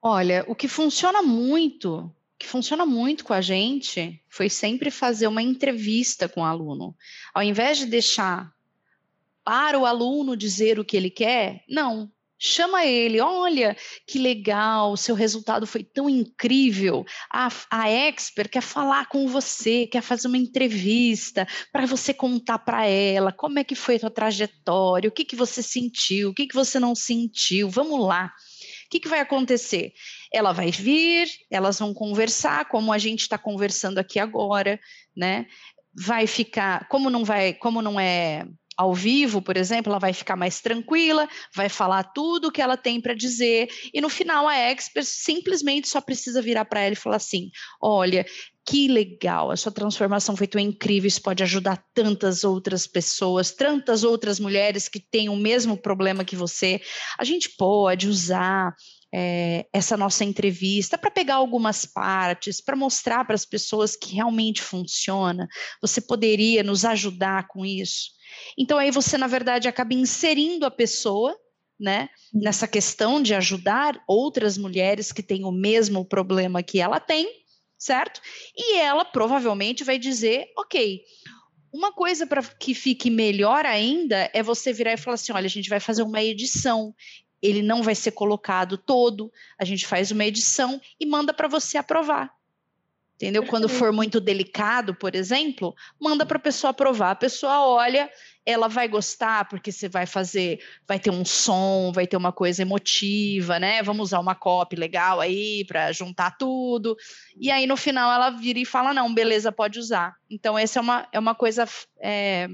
Olha, 0.06 0.44
o 0.46 0.54
que 0.54 0.68
funciona 0.68 1.22
muito, 1.22 2.14
que 2.38 2.46
funciona 2.46 2.84
muito 2.84 3.24
com 3.24 3.32
a 3.32 3.40
gente 3.40 4.22
foi 4.28 4.50
sempre 4.50 4.90
fazer 4.90 5.26
uma 5.26 5.40
entrevista 5.40 6.28
com 6.28 6.42
o 6.42 6.44
aluno. 6.44 6.94
Ao 7.32 7.42
invés 7.42 7.78
de 7.78 7.86
deixar 7.86 8.52
para 9.42 9.78
o 9.78 9.86
aluno 9.86 10.36
dizer 10.36 10.78
o 10.78 10.84
que 10.84 10.94
ele 10.94 11.08
quer, 11.08 11.64
não, 11.66 12.12
Chama 12.46 12.84
ele, 12.84 13.20
olha 13.20 13.74
que 14.06 14.18
legal, 14.18 14.98
seu 14.98 15.14
resultado 15.14 15.66
foi 15.66 15.82
tão 15.82 16.10
incrível. 16.10 17.06
A, 17.32 17.48
a 17.70 17.88
expert 17.88 18.50
quer 18.50 18.60
falar 18.60 19.08
com 19.08 19.26
você, 19.26 19.86
quer 19.86 20.02
fazer 20.02 20.28
uma 20.28 20.36
entrevista 20.36 21.48
para 21.72 21.86
você 21.86 22.12
contar 22.12 22.58
para 22.58 22.84
ela 22.86 23.32
como 23.32 23.60
é 23.60 23.64
que 23.64 23.74
foi 23.74 23.96
a 23.96 24.00
sua 24.00 24.10
trajetória, 24.10 25.08
o 25.08 25.12
que, 25.12 25.24
que 25.24 25.36
você 25.36 25.62
sentiu, 25.62 26.30
o 26.30 26.34
que, 26.34 26.46
que 26.46 26.54
você 26.54 26.78
não 26.78 26.94
sentiu. 26.94 27.70
Vamos 27.70 28.04
lá. 28.04 28.30
O 28.86 28.88
que, 28.90 29.00
que 29.00 29.08
vai 29.08 29.20
acontecer? 29.20 29.92
Ela 30.32 30.52
vai 30.52 30.70
vir, 30.70 31.28
elas 31.50 31.78
vão 31.78 31.92
conversar, 31.94 32.68
como 32.68 32.92
a 32.92 32.98
gente 32.98 33.20
está 33.20 33.38
conversando 33.38 33.98
aqui 33.98 34.18
agora, 34.18 34.80
né? 35.16 35.46
Vai 35.94 36.26
ficar, 36.26 36.88
como 36.88 37.08
não 37.08 37.24
vai, 37.24 37.54
como 37.54 37.80
não 37.80 37.98
é 37.98 38.46
ao 38.76 38.92
vivo, 38.92 39.40
por 39.40 39.56
exemplo, 39.56 39.90
ela 39.90 39.98
vai 39.98 40.12
ficar 40.12 40.36
mais 40.36 40.60
tranquila, 40.60 41.28
vai 41.54 41.68
falar 41.68 42.02
tudo 42.02 42.48
o 42.48 42.52
que 42.52 42.60
ela 42.60 42.76
tem 42.76 43.00
para 43.00 43.14
dizer, 43.14 43.68
e 43.92 44.00
no 44.00 44.08
final 44.08 44.48
a 44.48 44.56
expert 44.56 45.06
simplesmente 45.06 45.88
só 45.88 46.00
precisa 46.00 46.42
virar 46.42 46.64
para 46.64 46.80
ela 46.80 46.92
e 46.92 46.96
falar 46.96 47.16
assim: 47.16 47.50
olha, 47.80 48.26
que 48.66 48.88
legal, 48.88 49.50
a 49.50 49.56
sua 49.56 49.70
transformação 49.70 50.34
foi 50.34 50.46
tão 50.46 50.60
incrível, 50.60 51.06
isso 51.06 51.20
pode 51.20 51.42
ajudar 51.42 51.84
tantas 51.92 52.44
outras 52.44 52.86
pessoas, 52.86 53.50
tantas 53.50 54.04
outras 54.04 54.40
mulheres 54.40 54.88
que 54.88 54.98
têm 54.98 55.28
o 55.28 55.36
mesmo 55.36 55.76
problema 55.76 56.24
que 56.24 56.34
você. 56.34 56.80
A 57.18 57.24
gente 57.24 57.50
pode 57.50 58.08
usar 58.08 58.74
é, 59.14 59.66
essa 59.70 59.98
nossa 59.98 60.24
entrevista 60.24 60.96
para 60.96 61.10
pegar 61.10 61.34
algumas 61.34 61.84
partes, 61.84 62.60
para 62.60 62.74
mostrar 62.74 63.24
para 63.26 63.34
as 63.34 63.44
pessoas 63.44 63.94
que 63.94 64.14
realmente 64.14 64.62
funciona. 64.62 65.46
Você 65.82 66.00
poderia 66.00 66.62
nos 66.62 66.86
ajudar 66.86 67.46
com 67.48 67.66
isso? 67.66 68.12
Então 68.58 68.78
aí 68.78 68.90
você, 68.90 69.18
na 69.18 69.26
verdade, 69.26 69.68
acaba 69.68 69.92
inserindo 69.92 70.64
a 70.64 70.70
pessoa 70.70 71.36
né? 71.78 72.08
Nessa 72.32 72.68
questão 72.68 73.20
de 73.20 73.34
ajudar 73.34 74.00
outras 74.06 74.56
mulheres 74.56 75.10
que 75.12 75.22
têm 75.22 75.44
o 75.44 75.50
mesmo 75.50 76.04
problema 76.04 76.62
que 76.62 76.80
ela 76.80 77.00
tem, 77.00 77.28
certo? 77.84 78.20
E 78.56 78.78
ela 78.78 79.04
provavelmente 79.04 79.84
vai 79.84 79.98
dizer, 79.98 80.46
ok. 80.56 81.02
Uma 81.72 81.92
coisa 81.92 82.24
para 82.24 82.40
que 82.40 82.72
fique 82.72 83.10
melhor 83.10 83.66
ainda 83.66 84.30
é 84.32 84.44
você 84.44 84.72
virar 84.72 84.92
e 84.92 84.96
falar 84.96 85.16
assim: 85.16 85.32
olha, 85.32 85.46
a 85.46 85.50
gente 85.50 85.68
vai 85.68 85.80
fazer 85.80 86.04
uma 86.04 86.22
edição 86.22 86.94
ele 87.44 87.60
não 87.60 87.82
vai 87.82 87.94
ser 87.94 88.12
colocado 88.12 88.78
todo, 88.78 89.30
a 89.58 89.66
gente 89.66 89.86
faz 89.86 90.10
uma 90.10 90.24
edição 90.24 90.80
e 90.98 91.04
manda 91.04 91.34
para 91.34 91.46
você 91.46 91.76
aprovar. 91.76 92.32
Entendeu? 93.16 93.44
Quando 93.44 93.68
for 93.68 93.92
muito 93.92 94.18
delicado, 94.18 94.94
por 94.94 95.14
exemplo, 95.14 95.74
manda 96.00 96.24
para 96.24 96.38
a 96.38 96.40
pessoa 96.40 96.70
aprovar. 96.70 97.10
A 97.10 97.16
pessoa 97.16 97.68
olha, 97.68 98.10
ela 98.46 98.68
vai 98.68 98.86
gostar 98.88 99.48
porque 99.48 99.72
você 99.72 99.88
vai 99.88 100.04
fazer, 100.04 100.60
vai 100.86 100.98
ter 100.98 101.10
um 101.10 101.24
som, 101.24 101.90
vai 101.92 102.06
ter 102.06 102.16
uma 102.16 102.32
coisa 102.32 102.62
emotiva, 102.62 103.58
né? 103.58 103.82
Vamos 103.82 104.08
usar 104.08 104.20
uma 104.20 104.34
copy 104.34 104.76
legal 104.76 105.20
aí 105.20 105.64
para 105.64 105.90
juntar 105.92 106.36
tudo. 106.36 106.96
E 107.38 107.50
aí 107.50 107.66
no 107.66 107.76
final 107.76 108.12
ela 108.12 108.30
vira 108.30 108.58
e 108.58 108.64
fala: 108.64 108.92
não, 108.92 109.12
beleza, 109.12 109.50
pode 109.50 109.78
usar. 109.78 110.16
Então, 110.28 110.58
essa 110.58 110.78
é 110.78 110.82
uma, 110.82 111.08
é 111.12 111.18
uma 111.18 111.34
coisa. 111.34 111.66
É, 111.98 112.48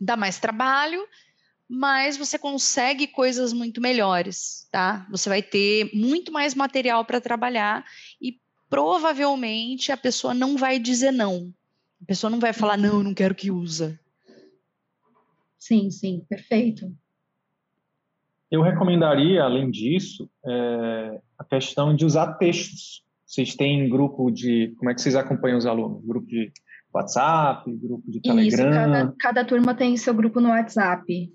dá 0.00 0.16
mais 0.16 0.38
trabalho, 0.38 1.06
mas 1.68 2.16
você 2.16 2.38
consegue 2.38 3.06
coisas 3.06 3.52
muito 3.52 3.80
melhores, 3.80 4.68
tá? 4.70 5.06
Você 5.10 5.28
vai 5.28 5.42
ter 5.42 5.90
muito 5.94 6.32
mais 6.32 6.54
material 6.54 7.04
para 7.04 7.20
trabalhar 7.20 7.84
e 8.20 8.38
provavelmente 8.68 9.92
a 9.92 9.96
pessoa 9.96 10.34
não 10.34 10.56
vai 10.56 10.78
dizer 10.78 11.12
não. 11.12 11.54
A 12.02 12.04
pessoa 12.06 12.30
não 12.30 12.40
vai 12.40 12.52
falar 12.52 12.76
não, 12.76 12.98
eu 12.98 13.02
não 13.04 13.14
quero 13.14 13.34
que 13.34 13.50
usa. 13.50 13.98
Sim, 15.66 15.90
sim, 15.90 16.24
perfeito. 16.28 16.92
Eu 18.50 18.60
recomendaria, 18.60 19.42
além 19.42 19.70
disso, 19.70 20.28
é, 20.44 21.20
a 21.38 21.44
questão 21.44 21.96
de 21.96 22.04
usar 22.04 22.34
textos. 22.34 23.02
Vocês 23.24 23.54
têm 23.54 23.88
grupo 23.88 24.30
de. 24.30 24.74
Como 24.76 24.90
é 24.90 24.94
que 24.94 25.00
vocês 25.00 25.16
acompanham 25.16 25.56
os 25.56 25.64
alunos? 25.64 26.04
Grupo 26.04 26.26
de 26.26 26.52
WhatsApp, 26.92 27.72
grupo 27.76 28.10
de 28.10 28.20
Telegram? 28.20 28.46
Isso, 28.46 28.56
cada, 28.58 29.14
cada 29.18 29.44
turma 29.44 29.74
tem 29.74 29.96
seu 29.96 30.12
grupo 30.12 30.38
no 30.38 30.50
WhatsApp 30.50 31.32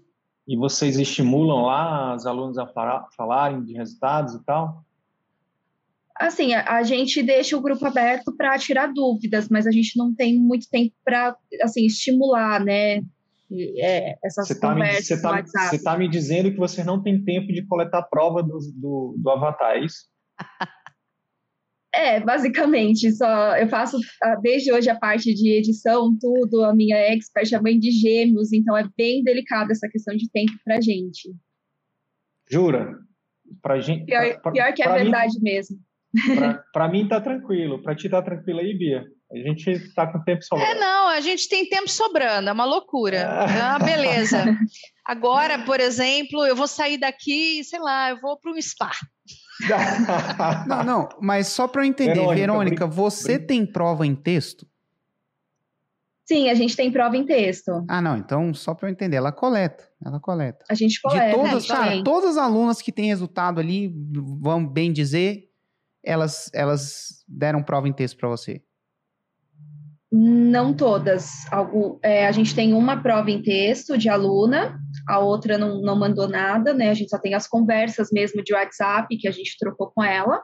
e 0.48 0.56
vocês 0.56 0.98
estimulam 0.98 1.64
lá 1.64 2.16
os 2.16 2.26
alunos 2.26 2.58
a 2.58 2.68
falarem 3.16 3.64
de 3.64 3.74
resultados 3.74 4.36
e 4.36 4.44
tal? 4.44 4.84
Assim, 6.16 6.54
a, 6.54 6.78
a 6.78 6.84
gente 6.84 7.22
deixa 7.24 7.58
o 7.58 7.62
grupo 7.62 7.86
aberto 7.86 8.36
para 8.36 8.58
tirar 8.60 8.94
dúvidas, 8.94 9.48
mas 9.50 9.66
a 9.66 9.72
gente 9.72 9.98
não 9.98 10.14
tem 10.14 10.40
muito 10.40 10.68
tempo 10.68 10.94
para 11.04 11.36
assim 11.62 11.86
estimular, 11.86 12.64
né? 12.64 13.02
É, 13.52 14.16
essas 14.24 14.48
você 14.48 14.60
tá 14.60 14.74
conversas 14.74 15.06
você 15.08 15.22
tá, 15.22 15.76
está 15.76 15.98
me 15.98 16.08
dizendo 16.08 16.52
que 16.52 16.58
você 16.58 16.84
não 16.84 17.02
tem 17.02 17.24
tempo 17.24 17.48
de 17.48 17.66
coletar 17.66 18.04
prova 18.04 18.44
do, 18.44 18.60
do, 18.76 19.16
do 19.18 19.30
avatar, 19.30 19.78
é 19.78 19.86
isso? 19.86 20.08
É, 21.94 22.20
basicamente, 22.20 23.12
só 23.12 23.58
eu 23.58 23.68
faço 23.68 23.98
ah, 24.22 24.36
desde 24.36 24.72
hoje 24.72 24.90
a 24.92 24.98
parte 24.98 25.34
de 25.34 25.50
edição, 25.50 26.16
tudo, 26.20 26.64
a 26.64 26.74
minha 26.74 26.96
expert 26.96 27.52
é 27.52 27.60
mãe 27.60 27.80
de 27.80 27.90
gêmeos, 27.90 28.54
então 28.54 28.78
é 28.78 28.88
bem 28.96 29.24
delicada 29.24 29.72
essa 29.72 29.90
questão 29.90 30.16
de 30.16 30.30
tempo 30.30 30.54
pra 30.64 30.80
gente. 30.80 31.34
Jura? 32.50 32.96
Pra 33.62 33.80
gente, 33.80 34.06
pior, 34.06 34.40
pra, 34.40 34.52
pior 34.52 34.74
que 34.74 34.84
é 34.84 34.94
verdade 34.94 35.34
mim, 35.38 35.44
mesmo. 35.44 35.78
Pra, 36.36 36.64
pra, 36.72 36.88
mim 36.88 37.08
tá 37.08 37.20
tranquilo, 37.20 37.82
pra 37.82 37.96
ti 37.96 38.08
tá 38.08 38.22
tranquilo 38.22 38.60
aí, 38.60 38.78
Bia? 38.78 39.04
A 39.32 39.38
gente 39.38 39.94
tá 39.94 40.08
com 40.08 40.20
tempo 40.24 40.44
sobrando. 40.44 40.72
É, 40.72 40.80
não, 40.80 41.08
a 41.10 41.22
gente 41.22 41.48
tem 41.48 41.70
tempo 41.70 41.88
sobrando, 41.88 42.50
é 42.50 42.52
uma 42.52 42.66
loucura. 42.66 43.28
Ah, 43.28 43.76
ah 43.76 43.80
beleza. 43.80 44.44
Agora, 45.06 45.60
por 45.60 45.80
exemplo, 45.80 46.46
eu 46.46 46.56
vou 46.56 46.68
sair 46.68 46.98
daqui, 46.98 47.64
sei 47.64 47.80
lá, 47.80 48.10
eu 48.10 48.20
vou 48.20 48.40
para 48.40 48.52
um 48.52 48.62
spa 48.62 48.92
não, 50.68 50.84
não, 50.84 51.10
mas 51.22 51.48
só 51.48 51.68
para 51.68 51.82
eu 51.82 51.86
entender, 51.86 52.14
Verônica, 52.14 52.36
Verônica 52.36 52.88
brin... 52.88 52.96
você 52.96 53.38
brin... 53.38 53.46
tem 53.46 53.66
prova 53.66 54.08
em 54.08 54.16
texto? 54.16 54.66
Sim, 56.26 56.50
a 56.50 56.54
gente 56.54 56.76
tem 56.76 56.92
prova 56.92 57.18
em 57.18 57.26
texto. 57.26 57.84
Ah, 57.88 58.02
não, 58.02 58.16
então 58.16 58.54
só 58.54 58.74
para 58.74 58.88
eu 58.88 58.92
entender, 58.92 59.18
ela 59.18 59.32
coleta, 59.32 59.84
ela 60.04 60.20
coleta. 60.20 60.64
A 60.70 60.76
gente 60.76 61.02
coleta. 61.02 61.26
De 61.26 61.34
todas, 61.34 61.68
cara, 61.68 62.04
todas 62.04 62.38
as 62.38 62.38
alunas 62.38 62.82
que 62.82 62.92
têm 62.92 63.08
resultado 63.08 63.60
ali, 63.60 63.94
vamos 64.40 64.72
bem 64.72 64.94
dizer, 64.94 65.50
elas, 66.04 66.50
elas 66.54 67.24
deram 67.28 67.62
prova 67.62 67.88
em 67.88 67.94
texto 67.94 68.18
para 68.18 68.30
você. 68.30 68.62
Não 70.12 70.74
todas. 70.74 71.46
Algo, 71.52 72.00
é, 72.02 72.26
a 72.26 72.32
gente 72.32 72.56
tem 72.56 72.74
uma 72.74 73.02
prova 73.02 73.30
em 73.30 73.44
texto 73.44 73.96
de 73.96 74.10
aluna, 74.10 74.80
a 75.08 75.20
outra 75.20 75.58
não, 75.58 75.82
não 75.82 75.96
mandou 75.96 76.28
nada, 76.28 76.74
né? 76.74 76.90
A 76.90 76.94
gente 76.96 77.10
só 77.10 77.20
tem 77.20 77.36
as 77.36 77.48
conversas 77.48 78.10
mesmo 78.12 78.44
de 78.44 78.54
WhatsApp 78.54 79.16
que 79.18 79.28
a 79.28 79.32
gente 79.32 79.58
trocou 79.60 79.92
com 79.92 80.04
ela. 80.04 80.42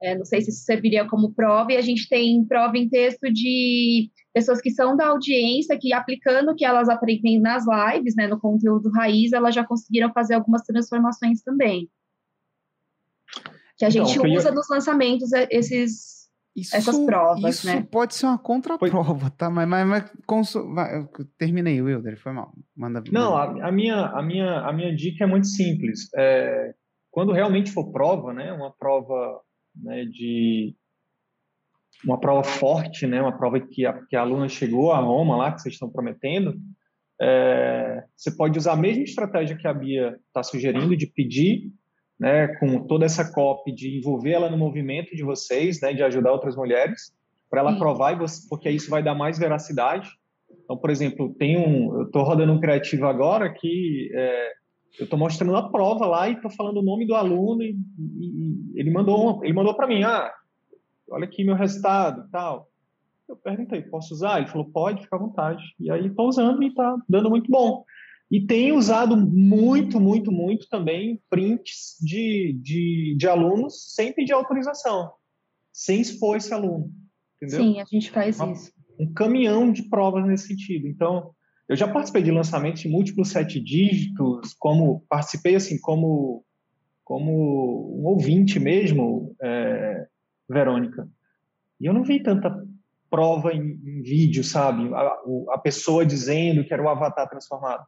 É, 0.00 0.16
não 0.16 0.24
sei 0.24 0.40
se 0.40 0.50
isso 0.50 0.64
serviria 0.64 1.08
como 1.08 1.32
prova, 1.32 1.72
e 1.72 1.76
a 1.76 1.80
gente 1.80 2.08
tem 2.08 2.44
prova 2.44 2.76
em 2.76 2.88
texto 2.88 3.32
de 3.32 4.10
pessoas 4.34 4.60
que 4.60 4.70
são 4.70 4.96
da 4.96 5.08
audiência, 5.08 5.78
que 5.78 5.92
aplicando 5.92 6.50
o 6.50 6.56
que 6.56 6.64
elas 6.64 6.88
aprendem 6.88 7.40
nas 7.40 7.64
lives, 7.66 8.16
né, 8.16 8.26
no 8.26 8.40
conteúdo 8.40 8.90
raiz, 8.90 9.32
elas 9.32 9.54
já 9.54 9.64
conseguiram 9.64 10.12
fazer 10.12 10.34
algumas 10.34 10.62
transformações 10.62 11.42
também. 11.42 11.88
Que 13.78 13.84
a 13.84 13.88
então, 13.88 14.04
gente 14.04 14.36
usa 14.36 14.50
nos 14.50 14.68
lançamentos 14.68 15.32
é, 15.32 15.46
esses 15.50 16.21
isso, 16.54 16.76
essas 16.76 16.98
provas, 17.06 17.56
isso 17.56 17.66
né? 17.66 17.86
pode 17.90 18.14
ser 18.14 18.26
uma 18.26 18.38
contraprova, 18.38 19.30
tá? 19.30 19.48
Mas, 19.48 19.66
mas, 19.66 19.86
mas 19.86 20.12
consu... 20.26 20.72
Vai, 20.74 21.08
terminei, 21.38 21.80
Wilder, 21.80 22.18
foi 22.18 22.32
mal. 22.32 22.52
Manda, 22.76 23.02
Não, 23.10 23.34
a, 23.34 23.68
a, 23.68 23.72
minha, 23.72 24.06
a, 24.06 24.22
minha, 24.22 24.60
a 24.60 24.72
minha 24.72 24.94
dica 24.94 25.24
é 25.24 25.26
muito 25.26 25.46
simples. 25.46 26.10
É, 26.14 26.74
quando 27.10 27.32
realmente 27.32 27.70
for 27.70 27.90
prova, 27.90 28.34
né? 28.34 28.52
Uma 28.52 28.70
prova 28.70 29.40
né, 29.74 30.04
de 30.04 30.74
uma 32.04 32.18
prova 32.18 32.42
forte, 32.42 33.06
né? 33.06 33.20
Uma 33.20 33.36
prova 33.36 33.60
que 33.60 33.86
a, 33.86 34.04
que 34.06 34.16
a 34.16 34.20
aluna 34.20 34.48
chegou 34.48 34.92
a 34.92 34.98
Roma 34.98 35.36
lá, 35.36 35.52
que 35.52 35.62
vocês 35.62 35.74
estão 35.74 35.90
prometendo. 35.90 36.54
É, 37.20 38.04
você 38.16 38.34
pode 38.34 38.58
usar 38.58 38.72
a 38.72 38.76
mesma 38.76 39.04
estratégia 39.04 39.56
que 39.56 39.66
a 39.66 39.72
Bia 39.72 40.18
está 40.26 40.42
sugerindo 40.42 40.96
de 40.96 41.06
pedir 41.06 41.70
né, 42.18 42.48
com 42.58 42.86
toda 42.86 43.04
essa 43.04 43.32
copy 43.32 43.72
de 43.72 43.98
envolver 43.98 44.32
ela 44.32 44.50
no 44.50 44.56
movimento 44.56 45.14
de 45.16 45.22
vocês, 45.22 45.80
né, 45.80 45.92
de 45.92 46.02
ajudar 46.02 46.32
outras 46.32 46.56
mulheres, 46.56 47.12
para 47.50 47.60
ela 47.60 47.72
Sim. 47.72 47.78
provar, 47.78 48.18
porque 48.48 48.70
isso 48.70 48.90
vai 48.90 49.02
dar 49.02 49.14
mais 49.14 49.38
veracidade. 49.38 50.08
Então, 50.64 50.76
por 50.76 50.90
exemplo, 50.90 51.34
tem 51.34 51.56
um, 51.56 51.94
eu 51.96 52.06
estou 52.06 52.22
rodando 52.22 52.52
um 52.52 52.60
criativo 52.60 53.06
agora 53.06 53.52
que 53.52 54.10
é, 54.14 54.52
eu 54.98 55.04
estou 55.04 55.18
mostrando 55.18 55.56
a 55.56 55.68
prova 55.68 56.06
lá 56.06 56.28
e 56.28 56.34
estou 56.34 56.50
falando 56.50 56.78
o 56.78 56.82
nome 56.82 57.06
do 57.06 57.14
aluno 57.14 57.62
e, 57.62 57.76
e, 57.98 58.74
e 58.76 58.80
ele 58.80 58.90
mandou, 58.90 59.42
ele 59.44 59.52
mandou 59.52 59.74
para 59.74 59.86
mim, 59.86 60.02
ah, 60.02 60.32
olha 61.10 61.24
aqui 61.24 61.44
meu 61.44 61.54
resultado, 61.54 62.28
tal. 62.30 62.68
Eu 63.28 63.36
perguntei, 63.36 63.80
posso 63.82 64.12
usar? 64.12 64.38
Ele 64.38 64.48
falou, 64.48 64.70
pode, 64.70 65.02
fica 65.02 65.16
à 65.16 65.18
vontade. 65.18 65.62
E 65.80 65.90
aí 65.90 66.06
estou 66.06 66.28
usando 66.28 66.62
e 66.62 66.68
está 66.68 66.96
dando 67.08 67.30
muito 67.30 67.50
bom. 67.50 67.84
E 68.32 68.40
tem 68.40 68.72
usado 68.72 69.14
muito, 69.14 70.00
muito, 70.00 70.32
muito 70.32 70.66
também 70.70 71.20
prints 71.28 71.98
de, 72.00 72.58
de, 72.62 73.14
de 73.18 73.28
alunos 73.28 73.94
sem 73.94 74.10
pedir 74.10 74.32
autorização, 74.32 75.12
sem 75.70 76.00
expor 76.00 76.38
esse 76.38 76.54
aluno. 76.54 76.90
Entendeu? 77.36 77.62
Sim, 77.62 77.80
a 77.80 77.84
gente 77.84 78.10
faz 78.10 78.40
Uma, 78.40 78.52
isso. 78.52 78.72
Um 78.98 79.12
caminhão 79.12 79.70
de 79.70 79.82
provas 79.82 80.26
nesse 80.26 80.46
sentido. 80.46 80.88
Então, 80.88 81.34
eu 81.68 81.76
já 81.76 81.86
participei 81.86 82.22
de 82.22 82.30
lançamentos 82.30 82.80
de 82.80 82.88
múltiplos 82.88 83.28
sete 83.28 83.60
dígitos, 83.60 84.54
como 84.54 85.04
participei 85.10 85.54
assim 85.54 85.78
como 85.78 86.42
como 87.04 88.00
um 88.00 88.06
ouvinte 88.06 88.58
mesmo, 88.58 89.36
é, 89.42 90.06
Verônica. 90.48 91.06
E 91.78 91.84
eu 91.84 91.92
não 91.92 92.02
vi 92.02 92.22
tanta 92.22 92.64
prova 93.10 93.52
em, 93.52 93.72
em 93.84 94.00
vídeo, 94.00 94.42
sabe? 94.42 94.88
A, 94.94 95.18
a, 95.50 95.58
pessoa 95.58 96.06
dizendo 96.06 96.64
que 96.64 96.72
era 96.72 96.82
o 96.82 96.88
avatar 96.88 97.28
transformado 97.28 97.84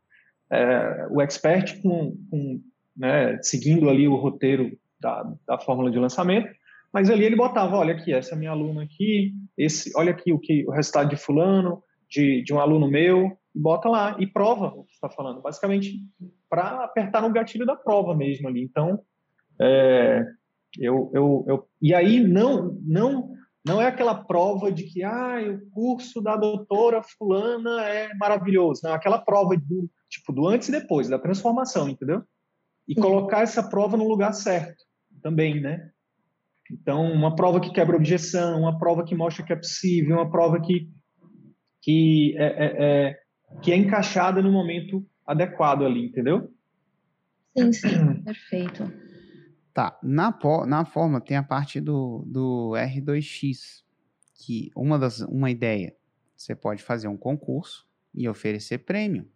é, 0.51 1.07
o 1.11 1.21
expert 1.21 1.81
com, 1.83 2.17
com 2.31 2.61
né, 2.97 3.39
seguindo 3.43 3.89
ali 3.89 4.07
o 4.07 4.17
roteiro 4.17 4.77
da, 5.01 5.33
da 5.47 5.59
fórmula 5.59 5.91
de 5.91 5.99
lançamento, 5.99 6.49
mas 6.93 7.11
ali 7.11 7.25
ele 7.25 7.37
botava, 7.37 7.77
olha 7.77 7.95
aqui, 7.95 8.13
essa 8.13 8.35
é 8.35 8.39
minha 8.39 8.53
aluna 8.53 8.85
aqui, 8.85 9.33
esse, 9.59 9.91
olha 9.97 10.13
aqui 10.13 10.33
o 10.33 10.39
que 10.39 10.65
o 10.67 10.71
resultado 10.71 11.11
de 11.11 11.17
fulano, 11.17 11.83
de, 12.09 12.43
de 12.43 12.55
um 12.55 12.61
aluno 12.61 12.89
meu, 12.89 13.37
e 13.55 13.59
bota 13.59 13.89
lá 13.89 14.17
e 14.19 14.27
prova 14.27 14.67
o 14.67 14.85
que 14.85 14.93
está 14.93 15.09
falando, 15.09 15.43
basicamente 15.43 16.01
para 16.49 16.85
apertar 16.85 17.21
no 17.21 17.33
gatilho 17.33 17.67
da 17.67 17.75
prova 17.75 18.15
mesmo 18.15 18.47
ali. 18.47 18.63
Então, 18.63 19.01
é, 19.61 20.25
eu, 20.79 21.11
eu, 21.13 21.45
eu, 21.49 21.69
e 21.83 21.93
aí 21.95 22.21
não 22.21 22.79
não 22.83 23.35
não 23.67 23.81
é 23.81 23.87
aquela 23.87 24.15
prova 24.15 24.71
de 24.71 24.85
que 24.85 25.03
ah, 25.03 25.39
o 25.49 25.71
curso 25.71 26.21
da 26.21 26.37
doutora 26.37 27.03
fulana 27.03 27.83
é 27.89 28.13
maravilhoso, 28.15 28.83
não, 28.85 28.91
é 28.91 28.95
aquela 28.95 29.19
prova 29.19 29.57
do 29.57 29.91
tipo, 30.09 30.33
do 30.33 30.47
antes 30.47 30.69
e 30.69 30.73
depois, 30.73 31.09
da 31.09 31.19
transformação, 31.19 31.89
entendeu? 31.89 32.23
E 32.87 32.95
colocar 32.95 33.41
essa 33.41 33.63
prova 33.63 33.97
no 33.97 34.07
lugar 34.07 34.33
certo 34.35 34.85
também, 35.23 35.61
né? 35.61 35.91
Então, 36.71 37.11
uma 37.13 37.35
prova 37.35 37.61
que 37.61 37.73
quebra 37.73 37.97
objeção, 37.97 38.61
uma 38.61 38.79
prova 38.79 39.05
que 39.05 39.15
mostra 39.15 39.45
que 39.45 39.53
é 39.53 39.57
possível, 39.57 40.17
uma 40.17 40.31
prova 40.31 40.61
que, 40.61 40.89
que, 41.83 42.35
é, 42.39 42.45
é, 42.45 42.85
é 43.09 43.19
que 43.63 43.73
é 43.73 43.77
encaixada 43.77 44.43
no 44.43 44.53
momento 44.53 45.05
adequado 45.27 45.85
ali, 45.85 46.07
entendeu? 46.07 46.51
Sim, 47.57 47.73
sim, 47.73 48.23
perfeito. 48.23 49.04
Tá, 49.75 49.99
na, 50.01 50.33
na 50.69 50.85
forma 50.85 51.21
tem 51.21 51.37
a 51.37 51.43
parte 51.43 51.81
do, 51.81 52.25
do 52.29 52.75
R2X, 52.77 53.83
que 54.37 54.71
uma, 54.77 54.97
das, 54.97 55.19
uma 55.21 55.51
ideia, 55.51 55.97
você 56.37 56.55
pode 56.55 56.81
fazer 56.81 57.09
um 57.09 57.17
concurso 57.17 57.85
e 58.15 58.29
oferecer 58.29 58.79
prêmio. 58.79 59.29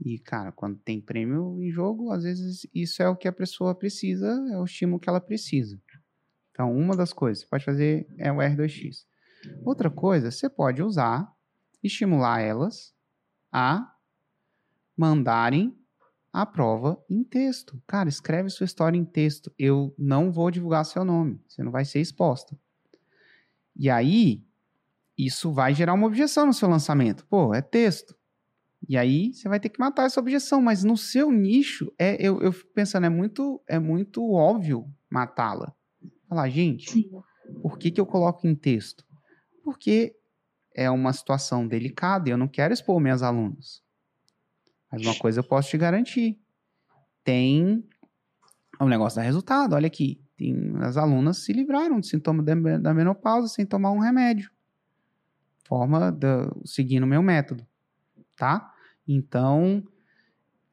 E, 0.00 0.18
cara, 0.20 0.52
quando 0.52 0.78
tem 0.78 1.00
prêmio 1.00 1.60
em 1.60 1.72
jogo, 1.72 2.12
às 2.12 2.22
vezes 2.22 2.68
isso 2.72 3.02
é 3.02 3.08
o 3.08 3.16
que 3.16 3.26
a 3.26 3.32
pessoa 3.32 3.74
precisa, 3.74 4.28
é 4.52 4.58
o 4.58 4.64
estímulo 4.64 5.00
que 5.00 5.08
ela 5.08 5.20
precisa. 5.20 5.80
Então, 6.52 6.72
uma 6.72 6.96
das 6.96 7.12
coisas 7.12 7.42
que 7.42 7.48
você 7.48 7.50
pode 7.50 7.64
fazer 7.64 8.06
é 8.16 8.30
o 8.30 8.36
R2X. 8.36 9.06
Outra 9.64 9.90
coisa, 9.90 10.30
você 10.30 10.48
pode 10.48 10.80
usar, 10.82 11.34
estimular 11.82 12.40
elas 12.40 12.94
a 13.50 13.92
mandarem 14.96 15.76
a 16.34 16.44
prova 16.44 17.00
em 17.08 17.22
texto. 17.22 17.80
Cara, 17.86 18.08
escreve 18.08 18.50
sua 18.50 18.64
história 18.64 18.98
em 18.98 19.04
texto. 19.04 19.52
Eu 19.56 19.94
não 19.96 20.32
vou 20.32 20.50
divulgar 20.50 20.84
seu 20.84 21.04
nome. 21.04 21.40
Você 21.46 21.62
não 21.62 21.70
vai 21.70 21.84
ser 21.84 22.00
exposta. 22.00 22.58
E 23.76 23.88
aí, 23.88 24.44
isso 25.16 25.52
vai 25.52 25.72
gerar 25.72 25.94
uma 25.94 26.08
objeção 26.08 26.44
no 26.44 26.52
seu 26.52 26.68
lançamento. 26.68 27.24
Pô, 27.26 27.54
é 27.54 27.62
texto. 27.62 28.16
E 28.88 28.96
aí 28.96 29.32
você 29.32 29.48
vai 29.48 29.60
ter 29.60 29.68
que 29.68 29.78
matar 29.78 30.06
essa 30.06 30.18
objeção, 30.18 30.60
mas 30.60 30.82
no 30.82 30.96
seu 30.96 31.30
nicho, 31.30 31.92
é, 31.96 32.16
eu, 32.20 32.42
eu 32.42 32.50
fico 32.50 32.72
pensando, 32.72 33.06
é 33.06 33.08
muito, 33.08 33.62
é 33.68 33.78
muito 33.78 34.32
óbvio 34.32 34.92
matá-la. 35.08 35.72
Falar, 36.28 36.48
gente, 36.48 36.90
Sim. 36.90 37.10
por 37.62 37.78
que, 37.78 37.92
que 37.92 38.00
eu 38.00 38.06
coloco 38.06 38.44
em 38.44 38.56
texto? 38.56 39.06
Porque 39.62 40.16
é 40.74 40.90
uma 40.90 41.12
situação 41.12 41.66
delicada 41.66 42.28
e 42.28 42.32
eu 42.32 42.36
não 42.36 42.48
quero 42.48 42.74
expor 42.74 42.98
minhas 42.98 43.22
alunas. 43.22 43.83
Mas 44.94 45.06
uma 45.06 45.18
coisa 45.18 45.40
eu 45.40 45.44
posso 45.44 45.68
te 45.68 45.76
garantir. 45.76 46.38
Tem 47.24 47.84
o 48.78 48.84
um 48.84 48.88
negócio 48.88 49.16
da 49.16 49.22
resultado. 49.22 49.74
Olha 49.74 49.88
aqui. 49.88 50.20
Tem, 50.36 50.54
as 50.82 50.96
alunas 50.96 51.38
se 51.38 51.52
livraram 51.52 51.98
de 52.00 52.06
sintoma 52.06 52.42
da 52.42 52.94
menopausa 52.94 53.48
sem 53.48 53.66
tomar 53.66 53.90
um 53.90 53.98
remédio. 53.98 54.50
Forma 55.64 56.12
de, 56.12 56.26
seguindo 56.64 57.04
o 57.04 57.06
meu 57.06 57.22
método. 57.22 57.66
Tá? 58.36 58.72
Então, 59.06 59.82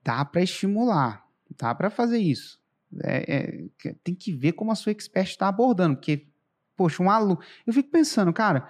dá 0.03 0.23
para 0.23 0.43
estimular. 0.43 1.25
Dá 1.57 1.73
para 1.73 1.89
fazer 1.89 2.19
isso. 2.19 2.61
É, 3.03 3.69
é, 3.85 3.95
tem 4.03 4.13
que 4.13 4.31
ver 4.31 4.53
como 4.53 4.71
a 4.71 4.75
sua 4.75 4.91
expert 4.91 5.29
está 5.29 5.47
abordando. 5.47 5.95
Porque, 5.95 6.27
poxa, 6.75 7.01
um 7.01 7.09
aluno. 7.09 7.39
Eu 7.65 7.73
fico 7.73 7.89
pensando, 7.89 8.31
cara, 8.33 8.67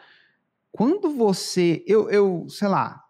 quando 0.72 1.10
você. 1.12 1.84
Eu, 1.86 2.10
eu 2.10 2.48
sei 2.50 2.68
lá. 2.68 3.04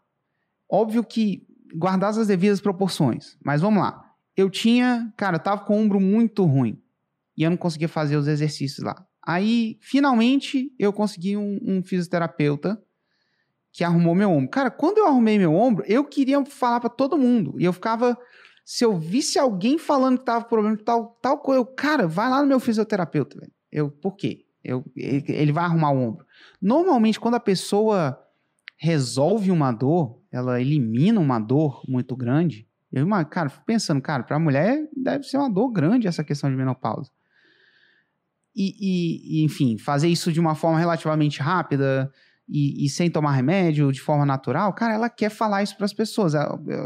Óbvio 0.70 1.04
que 1.04 1.46
guardadas 1.76 2.18
as 2.18 2.28
devidas 2.28 2.62
proporções. 2.62 3.38
Mas 3.44 3.62
vamos 3.62 3.82
lá. 3.82 4.14
Eu 4.36 4.50
tinha, 4.50 5.12
cara, 5.18 5.38
eu 5.38 5.40
tava 5.42 5.66
com 5.66 5.76
o 5.76 5.82
ombro 5.82 6.00
muito 6.00 6.44
ruim. 6.46 6.82
E 7.38 7.44
eu 7.44 7.50
não 7.50 7.58
conseguia 7.58 7.88
fazer 7.88 8.16
os 8.16 8.28
exercícios 8.28 8.84
lá. 8.84 9.06
Aí, 9.26 9.78
finalmente, 9.82 10.74
eu 10.80 10.92
consegui 10.92 11.38
um, 11.38 11.60
um 11.62 11.84
fisioterapeuta 11.84 12.82
que 13.72 13.84
arrumou 13.84 14.14
meu 14.14 14.30
ombro. 14.30 14.50
Cara, 14.50 14.70
quando 14.70 14.98
eu 14.98 15.08
arrumei 15.08 15.38
meu 15.38 15.54
ombro, 15.54 15.84
eu 15.88 16.04
queria 16.04 16.44
falar 16.46 16.80
para 16.80 16.90
todo 16.90 17.18
mundo. 17.18 17.56
E 17.60 17.64
eu 17.64 17.74
ficava. 17.74 18.18
Se 18.66 18.86
eu 18.86 18.98
visse 18.98 19.40
alguém 19.40 19.78
falando 19.78 20.20
que 20.20 20.26
tava 20.26 20.46
problema 20.46 20.78
de 20.78 20.84
tal, 20.84 21.18
tal 21.22 21.38
coisa, 21.40 21.62
eu, 21.62 21.66
cara, 21.66 22.08
vai 22.08 22.30
lá 22.30 22.42
no 22.42 22.48
meu 22.48 22.60
fisioterapeuta, 22.60 23.40
velho. 23.40 23.52
Eu, 23.72 23.90
por 23.90 24.16
quê? 24.16 24.46
Eu, 24.64 24.84
ele 24.96 25.52
vai 25.52 25.64
arrumar 25.64 25.92
o 25.92 26.00
ombro. 26.00 26.26
Normalmente, 26.62 27.20
quando 27.20 27.36
a 27.36 27.40
pessoa 27.40 28.20
resolve 28.78 29.50
uma 29.50 29.72
dor, 29.72 30.21
ela 30.32 30.62
elimina 30.62 31.20
uma 31.20 31.40
dor 31.40 31.84
muito 31.88 32.16
grande. 32.16 32.68
Eu, 32.92 33.08
cara, 33.30 33.50
fico 33.50 33.66
pensando, 33.66 34.02
cara, 34.02 34.24
para 34.24 34.36
a 34.36 34.40
mulher 34.40 34.88
deve 34.96 35.24
ser 35.24 35.38
uma 35.38 35.50
dor 35.50 35.70
grande 35.72 36.08
essa 36.08 36.24
questão 36.24 36.50
de 36.50 36.56
menopausa. 36.56 37.10
E, 38.56 39.40
e, 39.40 39.44
enfim, 39.44 39.78
fazer 39.78 40.10
isso 40.10 40.32
de 40.32 40.40
uma 40.40 40.56
forma 40.56 40.78
relativamente 40.78 41.40
rápida 41.40 42.12
e, 42.48 42.86
e, 42.86 42.90
sem 42.90 43.10
tomar 43.10 43.32
remédio, 43.32 43.92
de 43.94 44.02
forma 44.02 44.26
natural, 44.26 44.74
cara, 44.74 44.94
ela 44.94 45.10
quer 45.10 45.30
falar 45.30 45.64
isso 45.64 45.76
para 45.78 45.86
as 45.86 45.94
pessoas. 45.94 46.34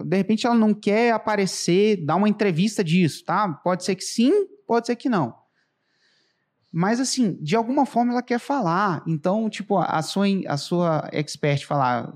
De 0.06 0.16
repente, 0.16 0.46
ela 0.46 0.56
não 0.56 0.76
quer 0.76 1.12
aparecer, 1.12 2.06
dar 2.06 2.18
uma 2.18 2.30
entrevista 2.30 2.84
disso, 2.84 3.26
tá? 3.26 3.52
Pode 3.52 3.84
ser 3.84 3.96
que 3.96 4.04
sim, 4.04 4.32
pode 4.68 4.86
ser 4.86 4.96
que 4.96 5.10
não. 5.10 5.34
Mas, 6.72 7.00
assim, 7.00 7.36
de 7.42 7.56
alguma 7.56 7.86
forma 7.86 8.12
ela 8.12 8.22
quer 8.22 8.38
falar. 8.38 9.02
Então, 9.08 9.50
tipo, 9.50 9.78
a 9.78 10.02
sua, 10.04 10.28
a 10.48 10.58
sua 10.58 11.10
expert 11.12 11.66
falar, 11.66 12.14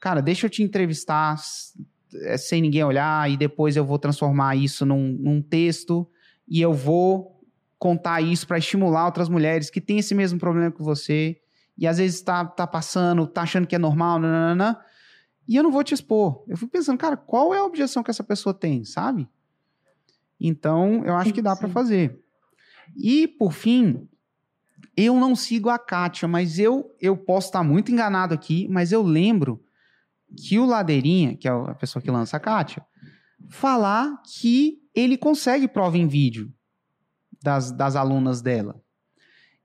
cara, 0.00 0.20
deixa 0.22 0.46
eu 0.46 0.50
te 0.50 0.62
entrevistar 0.62 1.36
é, 2.14 2.36
sem 2.36 2.62
ninguém 2.62 2.82
olhar 2.82 3.30
e 3.30 3.36
depois 3.36 3.76
eu 3.76 3.84
vou 3.84 3.98
transformar 3.98 4.56
isso 4.56 4.86
num, 4.86 5.16
num 5.20 5.42
texto 5.42 6.08
e 6.48 6.60
eu 6.60 6.72
vou 6.72 7.40
contar 7.78 8.20
isso 8.20 8.46
para 8.46 8.58
estimular 8.58 9.04
outras 9.06 9.28
mulheres 9.28 9.70
que 9.70 9.80
têm 9.80 9.98
esse 9.98 10.14
mesmo 10.14 10.38
problema 10.38 10.70
que 10.70 10.82
você 10.82 11.40
e 11.78 11.86
às 11.86 11.98
vezes 11.98 12.20
tá, 12.20 12.44
tá 12.44 12.66
passando, 12.66 13.26
tá 13.26 13.42
achando 13.42 13.66
que 13.66 13.74
é 13.74 13.78
normal, 13.78 14.18
nanana, 14.18 14.78
e 15.48 15.56
eu 15.56 15.62
não 15.62 15.72
vou 15.72 15.82
te 15.82 15.94
expor. 15.94 16.44
Eu 16.46 16.56
fico 16.56 16.70
pensando, 16.70 16.98
cara, 16.98 17.16
qual 17.16 17.54
é 17.54 17.58
a 17.58 17.64
objeção 17.64 18.02
que 18.02 18.10
essa 18.10 18.22
pessoa 18.22 18.52
tem, 18.52 18.84
sabe? 18.84 19.26
Então, 20.38 21.02
eu 21.04 21.14
acho 21.16 21.32
que 21.32 21.40
dá 21.40 21.56
para 21.56 21.68
fazer. 21.68 22.20
E, 22.94 23.26
por 23.26 23.52
fim, 23.52 24.06
eu 24.94 25.14
não 25.14 25.34
sigo 25.34 25.70
a 25.70 25.78
Kátia, 25.78 26.28
mas 26.28 26.58
eu, 26.58 26.94
eu 27.00 27.16
posso 27.16 27.48
estar 27.48 27.62
muito 27.62 27.90
enganado 27.90 28.34
aqui, 28.34 28.68
mas 28.68 28.92
eu 28.92 29.02
lembro 29.02 29.62
que 30.36 30.58
o 30.58 30.66
Ladeirinha, 30.66 31.36
que 31.36 31.48
é 31.48 31.50
a 31.50 31.74
pessoa 31.74 32.02
que 32.02 32.10
lança 32.10 32.36
a 32.36 32.40
Kátia, 32.40 32.84
falar 33.48 34.20
que 34.22 34.78
ele 34.94 35.16
consegue 35.16 35.68
prova 35.68 35.96
em 35.96 36.06
vídeo 36.06 36.52
das, 37.42 37.70
das 37.72 37.96
alunas 37.96 38.42
dela. 38.42 38.80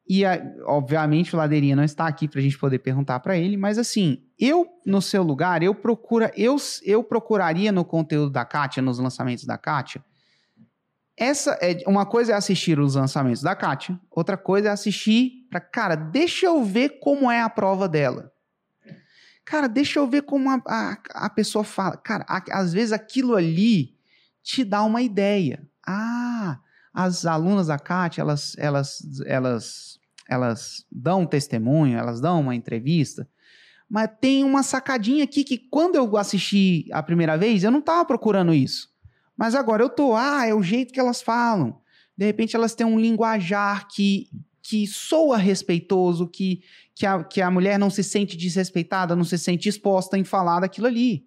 E, 0.07 0.23
obviamente, 0.65 1.35
o 1.35 1.37
Ladeirinha 1.37 1.75
não 1.75 1.83
está 1.83 2.05
aqui 2.05 2.27
para 2.27 2.39
a 2.39 2.43
gente 2.43 2.59
poder 2.59 2.79
perguntar 2.79 3.19
para 3.19 3.35
ele, 3.37 3.57
mas 3.57 3.79
assim, 3.79 4.23
eu, 4.37 4.67
no 4.85 5.01
seu 5.01 5.23
lugar, 5.23 5.63
eu 5.63 5.73
procura, 5.73 6.31
eu, 6.37 6.57
eu 6.83 7.03
procuraria 7.03 7.71
no 7.71 7.83
conteúdo 7.83 8.29
da 8.29 8.45
Kátia, 8.45 8.83
nos 8.83 8.99
lançamentos 8.99 9.45
da 9.45 9.57
Kátia, 9.57 10.03
essa 11.17 11.57
é 11.61 11.81
uma 11.87 12.05
coisa 12.05 12.33
é 12.33 12.35
assistir 12.35 12.77
os 12.77 12.95
lançamentos 12.95 13.41
da 13.41 13.55
Kátia, 13.55 13.99
outra 14.11 14.37
coisa 14.37 14.67
é 14.67 14.71
assistir 14.71 15.47
para, 15.49 15.61
cara, 15.61 15.95
deixa 15.95 16.45
eu 16.45 16.63
ver 16.63 16.99
como 16.99 17.31
é 17.31 17.41
a 17.41 17.49
prova 17.49 17.87
dela. 17.87 18.31
Cara, 19.45 19.67
deixa 19.67 19.99
eu 19.99 20.07
ver 20.07 20.23
como 20.23 20.49
a, 20.49 20.61
a, 20.65 20.97
a 21.25 21.29
pessoa 21.29 21.63
fala. 21.63 21.95
Cara, 21.97 22.25
a, 22.27 22.43
às 22.59 22.73
vezes 22.73 22.91
aquilo 22.91 23.35
ali 23.35 23.95
te 24.41 24.63
dá 24.63 24.83
uma 24.83 25.01
ideia. 25.01 25.65
Ah, 25.85 26.59
as 26.93 27.25
alunas 27.25 27.67
da 27.67 27.77
Kátia, 27.77 28.21
elas, 28.21 28.55
elas, 28.57 28.99
elas, 29.25 29.99
elas 30.27 30.85
dão 30.91 31.21
um 31.21 31.25
testemunho, 31.25 31.97
elas 31.97 32.19
dão 32.19 32.41
uma 32.41 32.55
entrevista, 32.55 33.27
mas 33.89 34.09
tem 34.19 34.43
uma 34.43 34.63
sacadinha 34.63 35.23
aqui 35.23 35.43
que 35.43 35.57
quando 35.57 35.95
eu 35.95 36.17
assisti 36.17 36.87
a 36.91 37.03
primeira 37.03 37.37
vez, 37.37 37.63
eu 37.63 37.71
não 37.71 37.79
estava 37.79 38.03
procurando 38.05 38.53
isso. 38.53 38.89
Mas 39.37 39.53
agora 39.53 39.83
eu 39.83 39.89
tô, 39.89 40.15
ah, 40.15 40.45
é 40.45 40.53
o 40.53 40.63
jeito 40.63 40.93
que 40.93 40.99
elas 40.99 41.21
falam. 41.21 41.79
De 42.17 42.25
repente 42.25 42.55
elas 42.55 42.73
têm 42.73 42.85
um 42.85 42.99
linguajar 42.99 43.87
que, 43.87 44.29
que 44.67 44.87
soa 44.87 45.37
respeitoso, 45.37 46.27
que, 46.27 46.63
que, 46.95 47.05
a, 47.05 47.23
que 47.23 47.39
a 47.39 47.51
mulher 47.51 47.77
não 47.77 47.91
se 47.91 48.03
sente 48.03 48.35
desrespeitada, 48.35 49.15
não 49.15 49.23
se 49.23 49.37
sente 49.37 49.69
exposta 49.69 50.17
em 50.17 50.23
falar 50.23 50.61
daquilo 50.61 50.87
ali. 50.87 51.23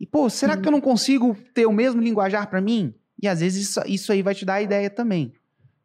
E, 0.00 0.06
pô, 0.06 0.30
será 0.30 0.54
Sim. 0.54 0.62
que 0.62 0.68
eu 0.68 0.72
não 0.72 0.80
consigo 0.80 1.36
ter 1.52 1.66
o 1.66 1.72
mesmo 1.72 2.00
linguajar 2.00 2.48
para 2.48 2.62
mim? 2.62 2.94
E 3.22 3.28
às 3.28 3.40
vezes 3.40 3.68
isso, 3.68 3.80
isso 3.86 4.10
aí 4.10 4.22
vai 4.22 4.34
te 4.34 4.46
dar 4.46 4.54
a 4.54 4.62
ideia 4.62 4.88
também. 4.88 5.34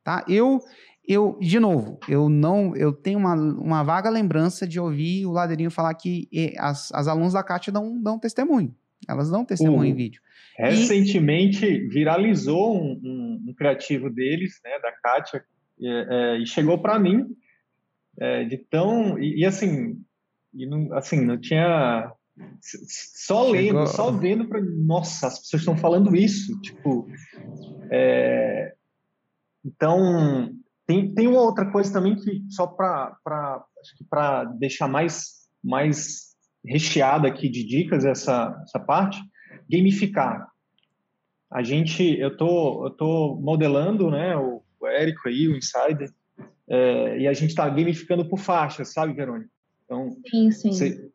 Tá? 0.01 0.23
Eu, 0.29 0.62
eu, 1.05 1.38
de 1.41 1.60
novo, 1.60 1.99
eu 2.07 2.29
não, 2.29 2.73
eu 2.73 2.93
tenho 2.93 3.19
uma, 3.19 3.34
uma 3.34 3.84
vaga 3.84 4.10
lembrança 4.10 4.65
de 4.65 4.79
ouvir 4.79 5.25
o 5.25 5.31
Ladeirinho 5.31 5.69
falar 5.69 5.93
que 5.95 6.29
as, 6.57 6.89
as 6.93 7.05
alunas 7.05 7.34
da 7.34 7.43
Kátia 7.43 7.73
dão, 7.73 8.01
dão 8.01 8.17
testemunho. 8.17 8.73
Elas 9.10 9.29
dão 9.29 9.43
testemunho 9.43 9.91
em 9.91 9.93
vídeo. 9.93 10.21
Recentemente 10.57 11.65
e... 11.65 11.88
viralizou 11.89 12.81
um, 12.81 13.01
um, 13.03 13.45
um, 13.49 13.53
criativo 13.53 14.10
deles, 14.10 14.62
né, 14.63 14.71
da 14.81 14.91
Kátia, 14.93 15.43
e, 15.82 15.88
é, 15.88 16.38
e 16.38 16.46
chegou 16.46 16.77
para 16.77 17.00
mim 17.00 17.25
é, 18.19 18.44
de 18.46 18.58
tão 18.58 19.17
e, 19.17 19.40
e 19.40 19.46
assim, 19.46 20.00
e 20.54 20.65
não, 20.65 20.94
assim 20.94 21.25
não 21.25 21.40
tinha 21.40 22.13
só 22.60 23.46
Chegou. 23.46 23.52
lendo, 23.52 23.88
só 23.88 24.12
vendo 24.12 24.48
para 24.48 24.62
nossa, 24.62 25.27
as 25.27 25.40
pessoas 25.40 25.62
estão 25.62 25.77
falando 25.77 26.15
isso, 26.15 26.60
tipo, 26.62 27.08
é, 27.92 28.73
então 29.65 30.52
tem, 30.86 31.13
tem 31.13 31.27
uma 31.27 31.42
outra 31.42 31.71
coisa 31.71 31.92
também 31.92 32.15
que 32.15 32.44
só 32.50 32.67
para 32.67 33.17
para 34.10 34.44
deixar 34.60 34.88
mais 34.88 35.42
mais 35.63 36.32
recheada 36.65 37.27
aqui 37.27 37.50
de 37.50 37.63
dicas 37.65 38.06
essa 38.06 38.60
essa 38.63 38.79
parte, 38.79 39.19
gamificar. 39.69 40.48
A 41.52 41.63
gente, 41.63 42.17
eu 42.17 42.36
tô 42.36 42.86
eu 42.86 42.92
tô 42.92 43.40
modelando, 43.42 44.10
né, 44.10 44.38
o, 44.38 44.63
o 44.82 44.88
Érico 44.88 45.27
aí, 45.27 45.48
o 45.48 45.56
Insider, 45.56 46.10
é, 46.69 47.19
e 47.19 47.27
a 47.27 47.34
gente 47.34 47.50
está 47.50 47.67
gamificando 47.69 48.27
por 48.27 48.40
faixas, 48.40 48.94
sabe, 48.94 49.13
Verônica? 49.13 49.50
Então, 49.86 50.17
sim, 50.29 50.52
sim. 50.52 51.12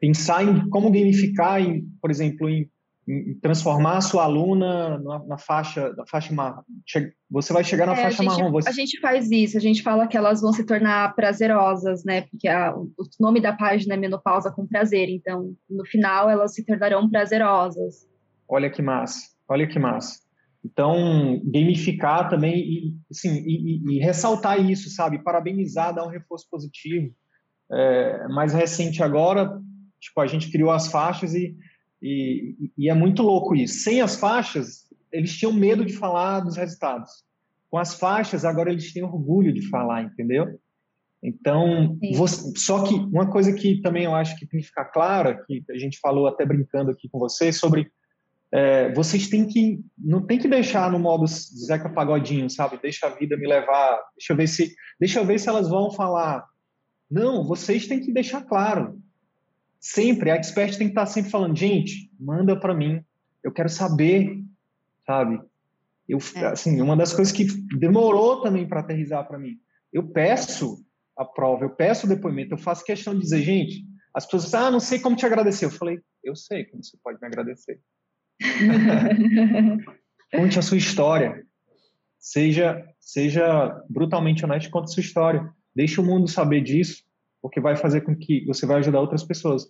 Pensar 0.00 0.44
em 0.44 0.68
como 0.68 0.90
gamificar, 0.90 1.60
em, 1.60 1.82
por 2.00 2.10
exemplo, 2.10 2.48
em 2.48 2.68
em 3.08 3.34
transformar 3.34 3.98
a 3.98 4.00
sua 4.00 4.24
aluna 4.24 4.98
na, 4.98 5.24
na 5.24 5.38
faixa, 5.38 5.92
na 5.96 6.04
faixa 6.06 6.34
marrom. 6.34 6.62
Você 7.30 7.52
vai 7.52 7.62
chegar 7.62 7.86
na 7.86 7.92
é, 7.92 7.96
faixa 7.96 8.22
a 8.22 8.24
gente, 8.24 8.38
marrom. 8.38 8.50
Você... 8.50 8.68
A 8.68 8.72
gente 8.72 9.00
faz 9.00 9.30
isso, 9.30 9.56
a 9.56 9.60
gente 9.60 9.82
fala 9.82 10.08
que 10.08 10.16
elas 10.16 10.40
vão 10.40 10.52
se 10.52 10.64
tornar 10.64 11.14
prazerosas, 11.14 12.04
né? 12.04 12.22
Porque 12.22 12.48
a, 12.48 12.74
o 12.76 12.90
nome 13.20 13.40
da 13.40 13.52
página 13.52 13.94
é 13.94 13.96
Menopausa 13.96 14.50
com 14.50 14.66
Prazer, 14.66 15.08
então 15.08 15.54
no 15.70 15.84
final 15.86 16.28
elas 16.28 16.54
se 16.54 16.64
tornarão 16.64 17.08
prazerosas. 17.08 18.08
Olha 18.48 18.68
que 18.68 18.82
massa, 18.82 19.20
olha 19.48 19.68
que 19.68 19.78
massa. 19.78 20.25
Então, 20.66 21.40
gamificar 21.44 22.28
também 22.28 22.58
e, 22.58 22.96
assim, 23.10 23.42
e, 23.46 23.78
e, 23.78 23.96
e 23.96 23.98
ressaltar 23.98 24.60
isso, 24.60 24.90
sabe? 24.90 25.22
Parabenizar, 25.22 25.94
dar 25.94 26.04
um 26.04 26.10
reforço 26.10 26.46
positivo. 26.50 27.14
É, 27.70 28.28
mais 28.28 28.52
recente 28.52 29.02
agora, 29.02 29.60
tipo, 30.00 30.20
a 30.20 30.26
gente 30.26 30.50
criou 30.50 30.70
as 30.70 30.88
faixas 30.88 31.34
e 31.34 31.56
e, 32.02 32.70
e, 32.76 32.88
é 32.88 32.94
muito 32.94 33.22
louco 33.22 33.54
isso. 33.54 33.80
Sem 33.80 34.00
as 34.00 34.16
faixas, 34.16 34.86
eles 35.10 35.36
tinham 35.36 35.52
medo 35.52 35.84
de 35.84 35.94
falar 35.94 36.40
dos 36.40 36.56
resultados. 36.56 37.10
Com 37.70 37.78
as 37.78 37.94
faixas, 37.94 38.44
agora 38.44 38.70
eles 38.70 38.92
têm 38.92 39.02
orgulho 39.02 39.52
de 39.52 39.68
falar, 39.68 40.02
entendeu? 40.02 40.58
Então, 41.22 41.98
você, 42.14 42.52
só 42.56 42.84
que 42.84 42.94
uma 42.94 43.28
coisa 43.28 43.52
que 43.52 43.80
também 43.80 44.04
eu 44.04 44.14
acho 44.14 44.38
que 44.38 44.46
tem 44.46 44.60
que 44.60 44.66
ficar 44.66 44.84
clara, 44.86 45.42
que 45.46 45.64
a 45.70 45.78
gente 45.78 45.98
falou 45.98 46.28
até 46.28 46.44
brincando 46.46 46.90
aqui 46.90 47.08
com 47.08 47.18
vocês, 47.18 47.58
sobre 47.58 47.90
é, 48.52 48.92
vocês 48.92 49.28
têm 49.28 49.46
que, 49.46 49.80
não 49.98 50.24
tem 50.24 50.38
que 50.38 50.48
deixar 50.48 50.90
no 50.90 50.98
modo 50.98 51.26
Zeca 51.26 51.88
Pagodinho, 51.88 52.48
sabe? 52.48 52.78
Deixa 52.80 53.06
a 53.06 53.10
vida 53.10 53.36
me 53.36 53.46
levar, 53.46 54.00
deixa 54.16 54.32
eu 54.32 54.36
ver 54.36 54.46
se, 54.46 54.74
deixa 54.98 55.20
eu 55.20 55.26
ver 55.26 55.38
se 55.38 55.48
elas 55.48 55.68
vão 55.68 55.90
falar. 55.90 56.46
Não, 57.10 57.44
vocês 57.44 57.86
têm 57.86 58.00
que 58.00 58.12
deixar 58.12 58.42
claro 58.42 59.00
sempre, 59.80 60.30
a 60.30 60.36
expert 60.36 60.76
tem 60.76 60.88
que 60.88 60.92
estar 60.92 61.06
sempre 61.06 61.30
falando, 61.30 61.56
gente, 61.56 62.10
manda 62.18 62.58
para 62.58 62.74
mim, 62.74 63.04
eu 63.42 63.52
quero 63.52 63.68
saber, 63.68 64.42
sabe? 65.06 65.40
Eu, 66.08 66.18
é. 66.36 66.46
assim, 66.46 66.80
uma 66.80 66.96
das 66.96 67.12
coisas 67.12 67.32
que 67.32 67.44
demorou 67.78 68.42
também 68.42 68.66
para 68.66 68.80
aterrizar 68.80 69.26
para 69.26 69.38
mim, 69.38 69.60
eu 69.92 70.08
peço 70.08 70.84
a 71.16 71.24
prova, 71.24 71.64
eu 71.64 71.70
peço 71.70 72.06
o 72.06 72.08
depoimento, 72.08 72.54
eu 72.54 72.58
faço 72.58 72.84
questão 72.84 73.14
de 73.14 73.20
dizer, 73.20 73.42
gente, 73.42 73.86
as 74.12 74.26
pessoas 74.26 74.54
ah, 74.54 74.70
não 74.70 74.80
sei 74.80 74.98
como 74.98 75.16
te 75.16 75.24
agradecer. 75.24 75.66
Eu 75.66 75.70
falei, 75.70 76.00
eu 76.24 76.34
sei 76.34 76.64
como 76.64 76.82
você 76.82 76.96
pode 77.02 77.20
me 77.20 77.26
agradecer. 77.26 77.80
Conte 80.34 80.58
a 80.58 80.62
sua 80.62 80.76
história. 80.76 81.44
Seja, 82.18 82.84
seja 83.00 83.82
brutalmente 83.88 84.44
honesto, 84.44 84.70
conte 84.70 84.86
a 84.86 84.88
sua 84.88 85.00
história. 85.00 85.48
Deixe 85.74 86.00
o 86.00 86.04
mundo 86.04 86.26
saber 86.26 86.60
disso 86.60 87.06
porque 87.40 87.60
vai 87.60 87.76
fazer 87.76 88.00
com 88.00 88.16
que 88.16 88.44
você 88.44 88.66
vai 88.66 88.78
ajudar 88.78 89.00
outras 89.00 89.22
pessoas. 89.22 89.64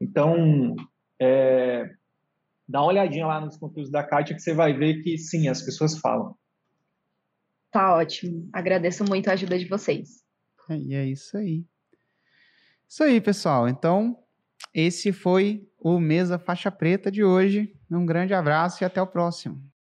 Então, 0.00 0.74
é, 1.20 1.90
dá 2.66 2.80
uma 2.80 2.88
olhadinha 2.88 3.26
lá 3.26 3.40
nos 3.40 3.56
conteúdos 3.56 3.90
da 3.90 4.02
Kátia 4.02 4.34
que 4.34 4.40
você 4.40 4.54
vai 4.54 4.72
ver 4.72 5.02
que 5.02 5.18
sim, 5.18 5.48
as 5.48 5.60
pessoas 5.60 5.98
falam. 5.98 6.34
Tá 7.70 7.96
ótimo. 7.96 8.48
Agradeço 8.52 9.04
muito 9.04 9.28
a 9.28 9.34
ajuda 9.34 9.58
de 9.58 9.66
vocês. 9.66 10.24
E 10.70 10.94
é 10.94 11.04
isso 11.04 11.36
aí. 11.36 11.64
Isso 12.88 13.04
aí, 13.04 13.20
pessoal. 13.20 13.68
Então, 13.68 14.18
esse 14.74 15.12
foi 15.12 15.68
o 15.78 15.98
Mesa 15.98 16.38
Faixa 16.38 16.70
Preta 16.70 17.10
de 17.10 17.24
hoje. 17.24 17.74
Um 17.90 18.04
grande 18.04 18.34
abraço 18.34 18.82
e 18.82 18.84
até 18.84 19.00
o 19.00 19.06
próximo. 19.06 19.62